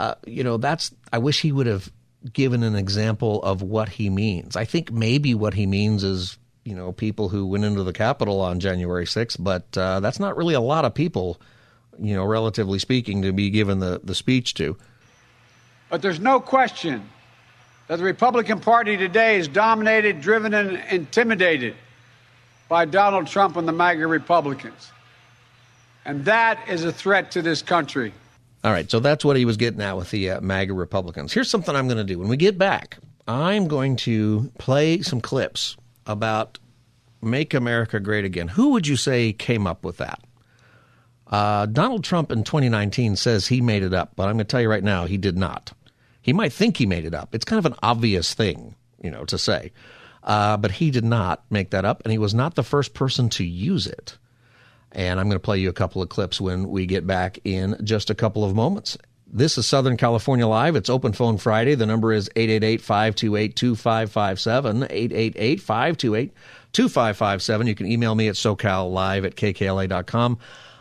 [0.00, 0.92] Uh, you know, that's.
[1.12, 1.88] I wish he would have
[2.32, 4.56] given an example of what he means.
[4.56, 8.40] I think maybe what he means is you know people who went into the Capitol
[8.40, 11.40] on January 6th, but uh, that's not really a lot of people
[12.00, 14.76] you know, relatively speaking, to be given the, the speech to.
[15.90, 17.08] But there's no question
[17.88, 21.74] that the Republican Party today is dominated, driven, and intimidated
[22.68, 24.90] by Donald Trump and the MAGA Republicans.
[26.04, 28.12] And that is a threat to this country.
[28.62, 31.32] All right, so that's what he was getting at with the uh, MAGA Republicans.
[31.32, 32.18] Here's something I'm going to do.
[32.18, 35.76] When we get back, I'm going to play some clips
[36.06, 36.58] about
[37.22, 38.48] Make America Great Again.
[38.48, 40.20] Who would you say came up with that?
[41.26, 44.60] Uh, Donald Trump in 2019 says he made it up, but I'm going to tell
[44.60, 45.72] you right now, he did not.
[46.20, 47.34] He might think he made it up.
[47.34, 49.72] It's kind of an obvious thing, you know, to say.
[50.22, 53.28] Uh, but he did not make that up, and he was not the first person
[53.30, 54.16] to use it.
[54.92, 57.76] And I'm going to play you a couple of clips when we get back in
[57.84, 58.96] just a couple of moments.
[59.26, 60.76] This is Southern California Live.
[60.76, 61.74] It's Open Phone Friday.
[61.74, 64.82] The number is 888 528 2557.
[64.84, 66.32] 888 528
[66.72, 67.66] 2557.
[67.66, 70.38] You can email me at socallive at kkla.com.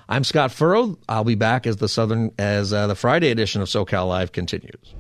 [0.10, 0.98] I'm Scott Furrow.
[1.08, 4.94] I'll be back as the Southern as uh, the Friday edition of SoCal Live continues.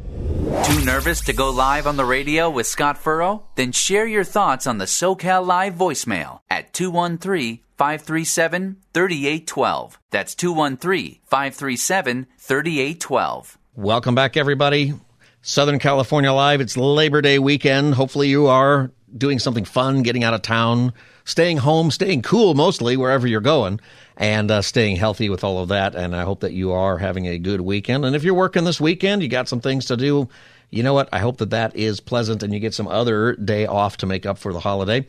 [0.65, 3.43] Too nervous to go live on the radio with Scott Furrow?
[3.55, 9.99] Then share your thoughts on the SoCal Live voicemail at 213 537 3812.
[10.09, 13.57] That's 213 537 3812.
[13.75, 14.93] Welcome back, everybody.
[15.41, 16.61] Southern California Live.
[16.61, 17.95] It's Labor Day weekend.
[17.95, 20.93] Hopefully, you are doing something fun, getting out of town,
[21.25, 23.81] staying home, staying cool mostly wherever you're going
[24.17, 25.95] and uh, staying healthy with all of that.
[25.95, 28.05] And I hope that you are having a good weekend.
[28.05, 30.29] And if you're working this weekend, you got some things to do.
[30.69, 31.09] you know what?
[31.11, 34.25] I hope that that is pleasant and you get some other day off to make
[34.25, 35.05] up for the holiday.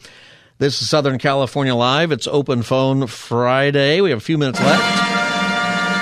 [0.59, 2.13] This is Southern California Live.
[2.13, 4.01] It's open phone Friday.
[4.01, 5.15] We have a few minutes left.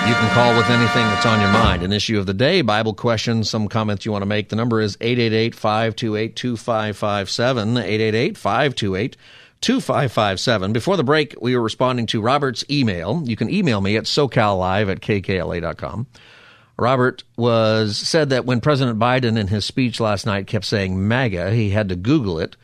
[0.07, 1.85] You can call with anything that's on your mind.
[1.85, 4.49] An issue of the day, Bible questions, some comments you want to make.
[4.49, 7.79] The number is 888 528 2557.
[7.79, 9.17] 888 528
[9.63, 10.73] 2557.
[10.73, 13.23] Before the break, we were responding to Robert's email.
[13.25, 16.07] You can email me at socallive at kkla.com.
[16.79, 21.53] Robert was said that when President Biden in his speech last night kept saying MAGA,
[21.53, 22.57] he had to Google it.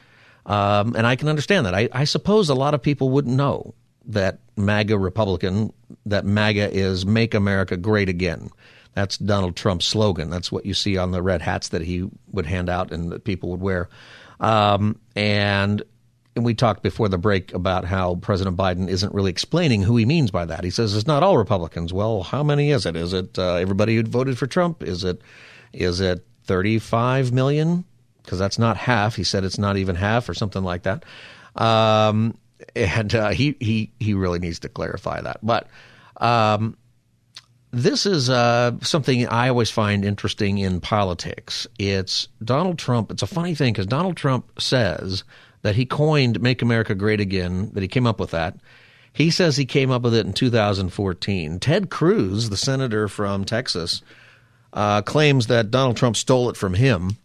[0.45, 1.75] Um, and I can understand that.
[1.75, 3.75] I, I suppose a lot of people wouldn't know
[4.07, 5.73] that MAGA Republican,
[6.07, 8.51] that MAGA is Make America Great Again.
[8.95, 10.31] That's Donald Trump's slogan.
[10.31, 13.25] That's what you see on the red hats that he would hand out and that
[13.25, 13.89] people would wear.
[14.41, 15.83] Um, and
[16.39, 20.07] and we talked before the break about how President Biden isn't really explaining who he
[20.07, 20.65] means by that.
[20.65, 21.93] He says it's not all Republicans.
[21.93, 22.97] Well, how many is it?
[22.97, 24.83] Is it uh, everybody who voted for Trump?
[24.83, 25.21] Is it
[25.73, 27.85] is it 35 million?
[28.23, 29.17] Because that's not half.
[29.17, 31.05] He said it's not even half or something like that.
[31.57, 32.39] Um,
[32.75, 35.39] and uh, he he he really needs to clarify that.
[35.43, 35.67] But
[36.19, 36.77] um,
[37.73, 41.67] this is uh, something I always find interesting in politics.
[41.79, 43.11] It's Donald Trump.
[43.11, 45.25] It's a funny thing because Donald Trump says
[45.63, 48.57] that he coined Make America Great Again, that he came up with that.
[49.13, 51.59] He says he came up with it in 2014.
[51.59, 54.03] Ted Cruz, the senator from Texas,
[54.73, 57.17] uh, claims that Donald Trump stole it from him.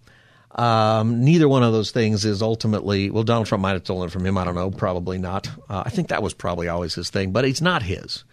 [0.55, 4.11] Um, neither one of those things is ultimately, well, Donald Trump might have stolen it
[4.11, 4.37] from him.
[4.37, 4.71] I don't know.
[4.71, 5.47] Probably not.
[5.69, 8.23] Uh, I think that was probably always his thing, but it's not his.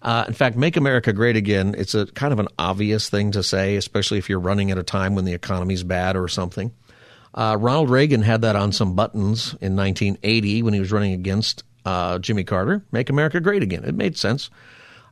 [0.00, 3.42] Uh, in fact, make America great again, it's a kind of an obvious thing to
[3.42, 6.72] say, especially if you're running at a time when the economy's bad or something.
[7.34, 11.62] Uh, Ronald Reagan had that on some buttons in 1980 when he was running against
[11.84, 12.82] uh, Jimmy Carter.
[12.92, 13.84] Make America Great Again.
[13.84, 14.50] It made sense.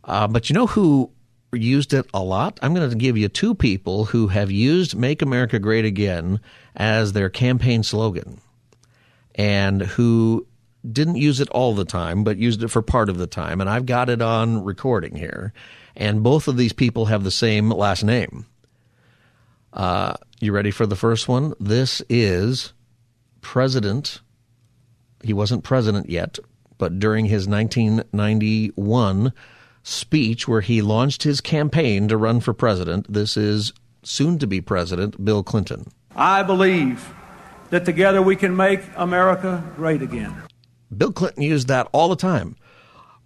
[0.04, 1.10] Uh, but you know who
[1.52, 2.58] used it a lot?
[2.62, 6.40] I'm going to give you two people who have used Make America Great Again
[6.74, 8.40] as their campaign slogan
[9.34, 10.46] and who
[10.90, 13.60] didn't use it all the time, but used it for part of the time.
[13.60, 15.52] And I've got it on recording here.
[15.96, 18.46] And both of these people have the same last name.
[19.76, 21.52] Uh, you ready for the first one?
[21.60, 22.72] This is
[23.42, 24.22] President.
[25.22, 26.38] He wasn't president yet,
[26.78, 29.32] but during his 1991
[29.82, 33.72] speech where he launched his campaign to run for president, this is
[34.02, 35.86] soon to be president Bill Clinton.
[36.14, 37.14] I believe
[37.70, 40.34] that together we can make America great again.
[40.96, 42.56] Bill Clinton used that all the time.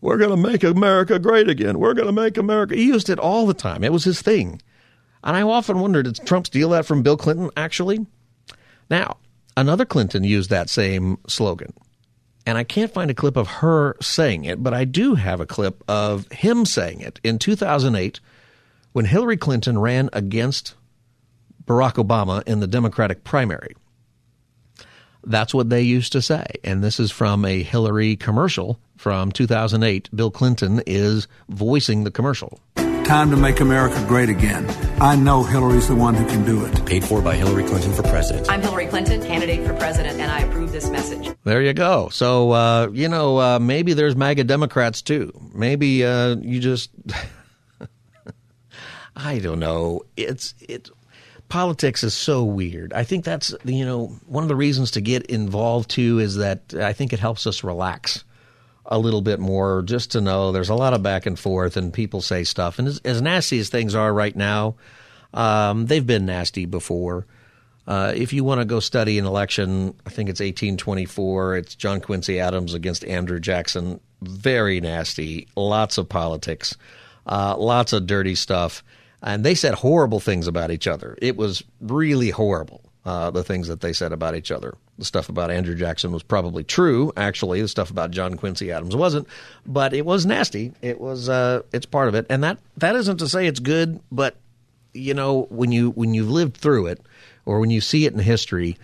[0.00, 1.78] We're going to make America great again.
[1.78, 2.74] We're going to make America.
[2.74, 3.84] He used it all the time.
[3.84, 4.60] It was his thing.
[5.22, 8.06] And I often wonder did Trump steal that from Bill Clinton, actually?
[8.88, 9.18] Now,
[9.56, 11.72] another Clinton used that same slogan.
[12.46, 15.46] And I can't find a clip of her saying it, but I do have a
[15.46, 18.20] clip of him saying it in 2008
[18.92, 20.74] when Hillary Clinton ran against
[21.64, 23.76] Barack Obama in the Democratic primary.
[25.22, 26.46] That's what they used to say.
[26.64, 30.08] And this is from a Hillary commercial from 2008.
[30.16, 32.58] Bill Clinton is voicing the commercial.
[33.10, 34.70] Time to make America great again.
[35.00, 36.86] I know Hillary's the one who can do it.
[36.86, 38.48] Paid for by Hillary Clinton for president.
[38.48, 41.28] I'm Hillary Clinton, candidate for president, and I approve this message.
[41.42, 42.08] There you go.
[42.10, 45.32] So, uh, you know, uh, maybe there's MAGA Democrats too.
[45.52, 46.90] Maybe uh, you just.
[49.16, 50.02] I don't know.
[50.16, 50.88] It's it.
[51.48, 52.92] Politics is so weird.
[52.92, 56.74] I think that's you know one of the reasons to get involved too is that
[56.74, 58.22] I think it helps us relax
[58.90, 61.92] a little bit more just to know there's a lot of back and forth and
[61.92, 62.78] people say stuff.
[62.78, 64.74] And as, as nasty as things are right now,
[65.32, 67.26] um, they've been nasty before.
[67.86, 71.56] Uh, if you want to go study an election, I think it's 1824.
[71.56, 74.00] It's John Quincy Adams against Andrew Jackson.
[74.22, 75.48] Very nasty.
[75.56, 76.76] Lots of politics.
[77.26, 78.82] Uh, lots of dirty stuff.
[79.22, 81.16] And they said horrible things about each other.
[81.20, 84.74] It was really horrible, uh, the things that they said about each other.
[85.00, 87.10] The stuff about Andrew Jackson was probably true.
[87.16, 89.26] Actually, the stuff about John Quincy Adams wasn't,
[89.66, 90.72] but it was nasty.
[90.82, 91.26] It was.
[91.26, 94.36] Uh, it's part of it, and that that isn't to say it's good, but
[94.92, 97.00] you know when you when you've lived through it,
[97.46, 98.76] or when you see it in history,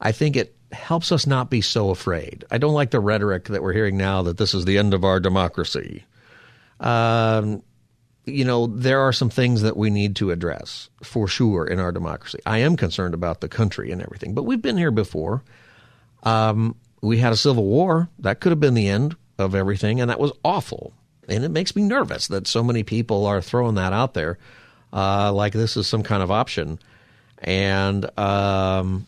[0.00, 2.44] I think it helps us not be so afraid.
[2.52, 5.02] I don't like the rhetoric that we're hearing now that this is the end of
[5.02, 6.04] our democracy.
[6.78, 7.64] Um,
[8.26, 11.90] you know, there are some things that we need to address for sure in our
[11.90, 12.38] democracy.
[12.46, 15.42] I am concerned about the country and everything, but we've been here before.
[16.24, 18.08] Um, we had a civil war.
[18.18, 20.92] That could have been the end of everything, and that was awful.
[21.28, 24.38] And it makes me nervous that so many people are throwing that out there
[24.94, 26.78] uh, like this is some kind of option.
[27.38, 29.06] And um,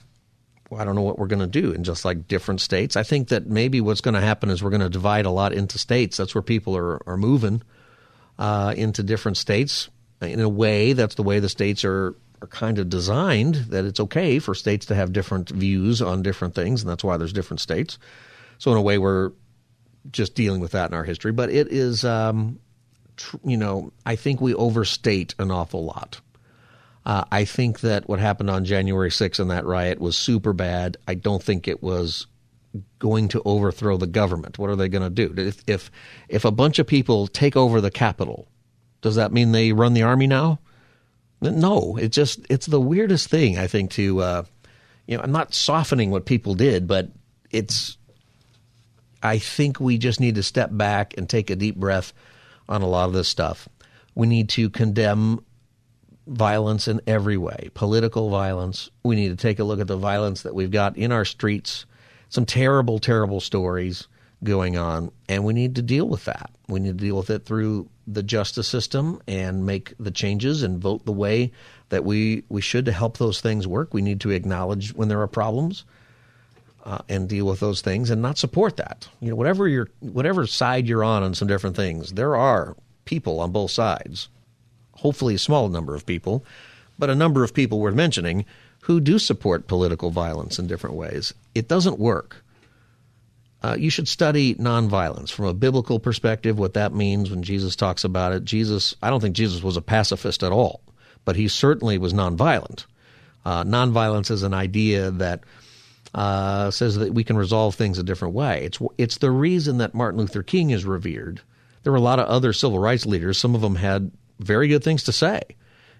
[0.68, 2.96] well, I don't know what we're going to do in just like different states.
[2.96, 5.52] I think that maybe what's going to happen is we're going to divide a lot
[5.52, 6.16] into states.
[6.16, 7.62] That's where people are, are moving
[8.38, 9.88] uh, into different states.
[10.20, 12.14] In a way, that's the way the states are
[12.46, 16.54] are kind of designed that it's okay for states to have different views on different
[16.54, 17.98] things, and that's why there's different states.
[18.58, 19.32] So in a way, we're
[20.10, 21.32] just dealing with that in our history.
[21.32, 22.58] But it is, um,
[23.16, 26.20] tr- you know, I think we overstate an awful lot.
[27.04, 30.96] Uh, I think that what happened on January 6th in that riot was super bad.
[31.06, 32.26] I don't think it was
[32.98, 34.58] going to overthrow the government.
[34.58, 35.32] What are they going to do?
[35.36, 35.90] If, if
[36.28, 38.48] if a bunch of people take over the Capitol,
[39.02, 40.58] does that mean they run the army now?
[41.40, 44.42] No, it's just it's the weirdest thing I think to uh,
[45.06, 47.10] you know I'm not softening what people did, but
[47.50, 47.98] it's
[49.22, 52.12] I think we just need to step back and take a deep breath
[52.68, 53.68] on a lot of this stuff.
[54.14, 55.44] We need to condemn
[56.26, 58.90] violence in every way, political violence.
[59.04, 61.86] We need to take a look at the violence that we've got in our streets.
[62.28, 64.08] Some terrible, terrible stories
[64.42, 66.50] going on, and we need to deal with that.
[66.68, 70.78] We need to deal with it through the justice system and make the changes and
[70.78, 71.52] vote the way
[71.88, 73.92] that we, we should to help those things work.
[73.92, 75.84] We need to acknowledge when there are problems
[76.84, 79.08] uh, and deal with those things and not support that.
[79.20, 83.40] You know, whatever your whatever side you're on on some different things, there are people
[83.40, 84.28] on both sides.
[84.92, 86.44] Hopefully, a small number of people,
[86.98, 88.44] but a number of people worth mentioning
[88.82, 91.34] who do support political violence in different ways.
[91.56, 92.44] It doesn't work.
[93.66, 98.04] Uh, you should study nonviolence from a biblical perspective, what that means when Jesus talks
[98.04, 98.44] about it.
[98.44, 100.82] Jesus, I don't think Jesus was a pacifist at all,
[101.24, 102.86] but he certainly was nonviolent.
[103.44, 105.40] Uh, nonviolence is an idea that
[106.14, 108.62] uh, says that we can resolve things a different way.
[108.62, 111.40] It's it's the reason that Martin Luther King is revered.
[111.82, 113.36] There were a lot of other civil rights leaders.
[113.36, 115.42] Some of them had very good things to say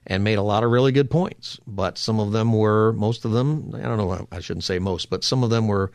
[0.07, 1.59] and made a lot of really good points.
[1.67, 5.11] But some of them were, most of them, I don't know, I shouldn't say most,
[5.11, 5.91] but some of them were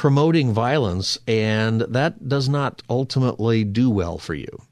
[0.00, 4.62] promoting violence, and that does not ultimately do well for you.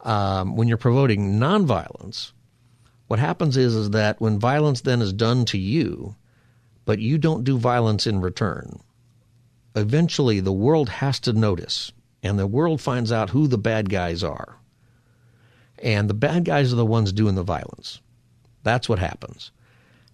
[0.00, 2.32] Um, when you're promoting nonviolence,
[3.06, 6.16] what happens is, is that when violence then is done to you,
[6.84, 8.80] but you don't do violence in return,
[9.76, 14.24] eventually the world has to notice, and the world finds out who the bad guys
[14.24, 14.56] are.
[15.78, 18.00] And the bad guys are the ones doing the violence.
[18.64, 19.52] That's what happens.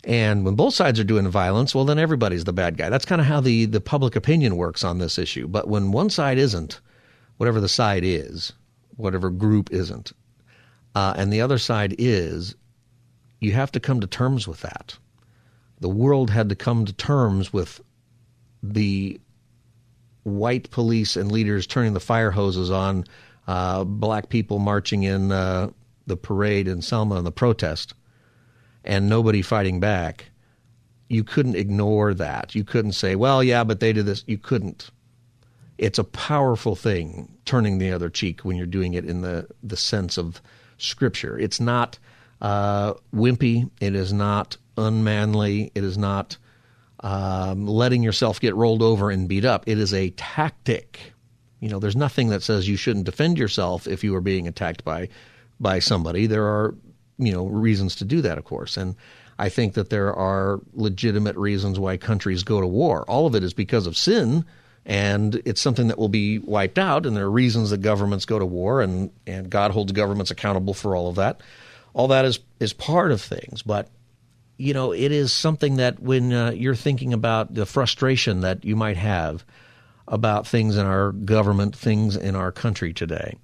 [0.08, 2.88] And when both sides are doing violence, well, then everybody's the bad guy.
[2.88, 5.46] That's kind of how the, the public opinion works on this issue.
[5.46, 6.80] But when one side isn't,
[7.36, 8.54] whatever the side is,
[8.96, 10.12] whatever group isn't,
[10.94, 12.54] uh, and the other side is,
[13.40, 14.96] you have to come to terms with that.
[15.80, 17.78] The world had to come to terms with
[18.62, 19.20] the
[20.22, 23.04] white police and leaders turning the fire hoses on
[23.46, 25.68] uh, black people marching in uh,
[26.06, 27.92] the parade in Selma and the protest,
[28.84, 30.30] and nobody fighting back,
[31.08, 32.54] you couldn't ignore that.
[32.54, 34.24] You couldn't say, well, yeah, but they did this.
[34.26, 34.90] You couldn't.
[35.78, 39.76] It's a powerful thing, turning the other cheek when you're doing it in the, the
[39.76, 40.42] sense of
[40.76, 41.38] Scripture.
[41.38, 41.98] It's not
[42.40, 43.70] uh, wimpy.
[43.80, 45.70] It is not unmanly.
[45.74, 46.36] It is not
[47.00, 49.64] um, letting yourself get rolled over and beat up.
[49.66, 51.14] It is a tactic
[51.60, 54.84] you know, there's nothing that says you shouldn't defend yourself if you are being attacked
[54.84, 55.08] by
[55.60, 56.26] by somebody.
[56.26, 56.74] There are,
[57.18, 58.76] you know, reasons to do that, of course.
[58.76, 58.96] And
[59.38, 63.04] I think that there are legitimate reasons why countries go to war.
[63.08, 64.44] All of it is because of sin,
[64.84, 67.06] and it's something that will be wiped out.
[67.06, 70.74] And there are reasons that governments go to war, and and God holds governments accountable
[70.74, 71.40] for all of that.
[71.92, 73.88] All that is is part of things, but
[74.58, 78.74] you know, it is something that when uh, you're thinking about the frustration that you
[78.74, 79.44] might have
[80.08, 83.36] about things in our government, things in our country today.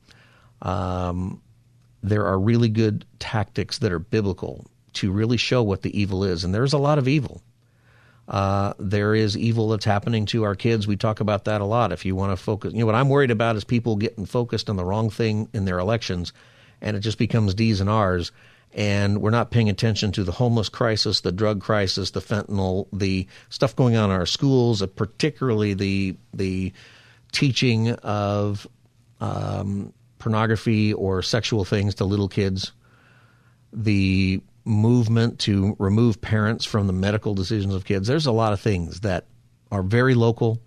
[0.61, 1.41] Um,
[2.05, 6.45] there are really good tactics that are biblical to really show what the evil is,
[6.45, 7.43] and there's a lot of evil.
[8.27, 10.87] Uh, there is evil that's happening to our kids.
[10.87, 11.93] We talk about that a lot.
[11.93, 14.71] If you want to focus, you know, what I'm worried about is people getting focused
[14.71, 16.33] on the wrong thing in their elections,
[16.81, 18.33] and it just becomes D's and R's
[18.75, 23.27] and we're not paying attention to the homeless crisis, the drug crisis, the fentanyl, the
[23.49, 26.73] stuff going on in our schools, particularly the the
[27.31, 28.67] teaching of
[29.21, 29.93] um,
[30.25, 32.73] pornography or sexual things to little kids,
[33.73, 38.09] the movement to remove parents from the medical decisions of kids.
[38.09, 39.27] There's a lot of things that
[39.71, 40.63] are very local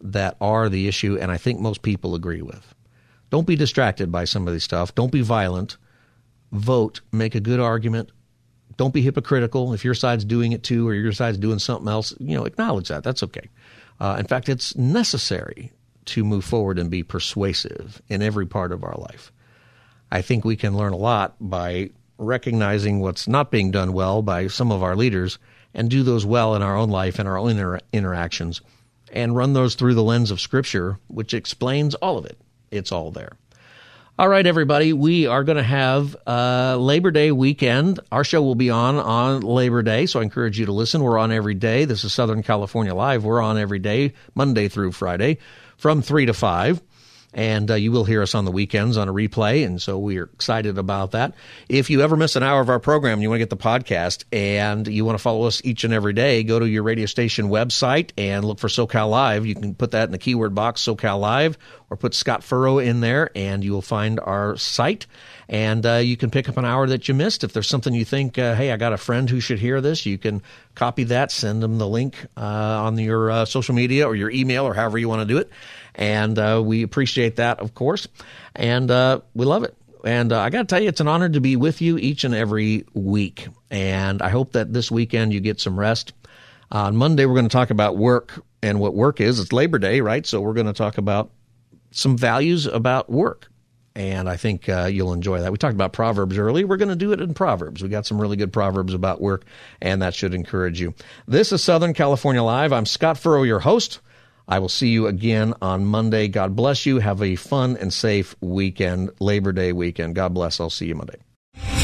[0.00, 2.74] that are the issue, and I think most people agree with.
[3.30, 4.94] Don't be distracted by some of these stuff.
[4.94, 5.76] Don't be violent
[6.52, 8.10] vote, make a good argument.
[8.76, 9.72] Don't be hypocritical.
[9.72, 12.88] If your side's doing it too, or your side's doing something else, you know, acknowledge
[12.88, 13.02] that.
[13.02, 13.50] That's okay.
[13.98, 15.72] Uh, in fact, it's necessary
[16.06, 19.32] to move forward and be persuasive in every part of our life.
[20.10, 24.46] I think we can learn a lot by recognizing what's not being done well by
[24.46, 25.38] some of our leaders
[25.74, 28.60] and do those well in our own life and our own inter- interactions
[29.12, 32.38] and run those through the lens of Scripture, which explains all of it.
[32.70, 33.36] It's all there.
[34.16, 34.92] All right, everybody.
[34.92, 37.98] We are going to have uh, Labor Day weekend.
[38.12, 41.02] Our show will be on on Labor Day, so I encourage you to listen.
[41.02, 41.84] We're on every day.
[41.84, 43.24] This is Southern California Live.
[43.24, 45.38] We're on every day, Monday through Friday,
[45.76, 46.80] from three to five
[47.34, 49.66] and uh, you will hear us on the weekends on a replay.
[49.66, 51.34] And so we are excited about that.
[51.68, 54.24] If you ever miss an hour of our program, you want to get the podcast
[54.32, 57.48] and you want to follow us each and every day, go to your radio station
[57.48, 59.44] website and look for SoCal Live.
[59.44, 61.58] You can put that in the keyword box, SoCal Live,
[61.90, 65.06] or put Scott Furrow in there, and you will find our site.
[65.48, 67.44] And uh, you can pick up an hour that you missed.
[67.44, 70.06] If there's something you think, uh, hey, I got a friend who should hear this,
[70.06, 70.42] you can
[70.74, 74.64] copy that, send them the link uh, on your uh, social media or your email
[74.64, 75.50] or however you want to do it
[75.94, 78.08] and uh, we appreciate that, of course,
[78.54, 79.76] and uh, we love it.
[80.04, 82.34] And I got to tell you, it's an honor to be with you each and
[82.34, 83.48] every week.
[83.70, 86.12] And I hope that this weekend you get some rest.
[86.70, 89.40] on Monday, we're going to talk about work and what work is.
[89.40, 90.26] It's Labor Day, right?
[90.26, 91.30] So we're going to talk about
[91.90, 93.48] some values about work.
[93.96, 95.52] And I think uh, you'll enjoy that.
[95.52, 96.66] We talked about Proverbs earlier.
[96.66, 97.80] We're going to do it in Proverbs.
[97.82, 99.44] We got some really good Proverbs about work,
[99.80, 100.94] and that should encourage you.
[101.28, 102.72] This is Southern California Live.
[102.72, 104.00] I'm Scott Furrow, your host.
[104.48, 106.28] I will see you again on Monday.
[106.28, 106.98] God bless you.
[106.98, 110.16] Have a fun and safe weekend, Labor Day weekend.
[110.16, 110.60] God bless.
[110.60, 111.18] I'll see you Monday.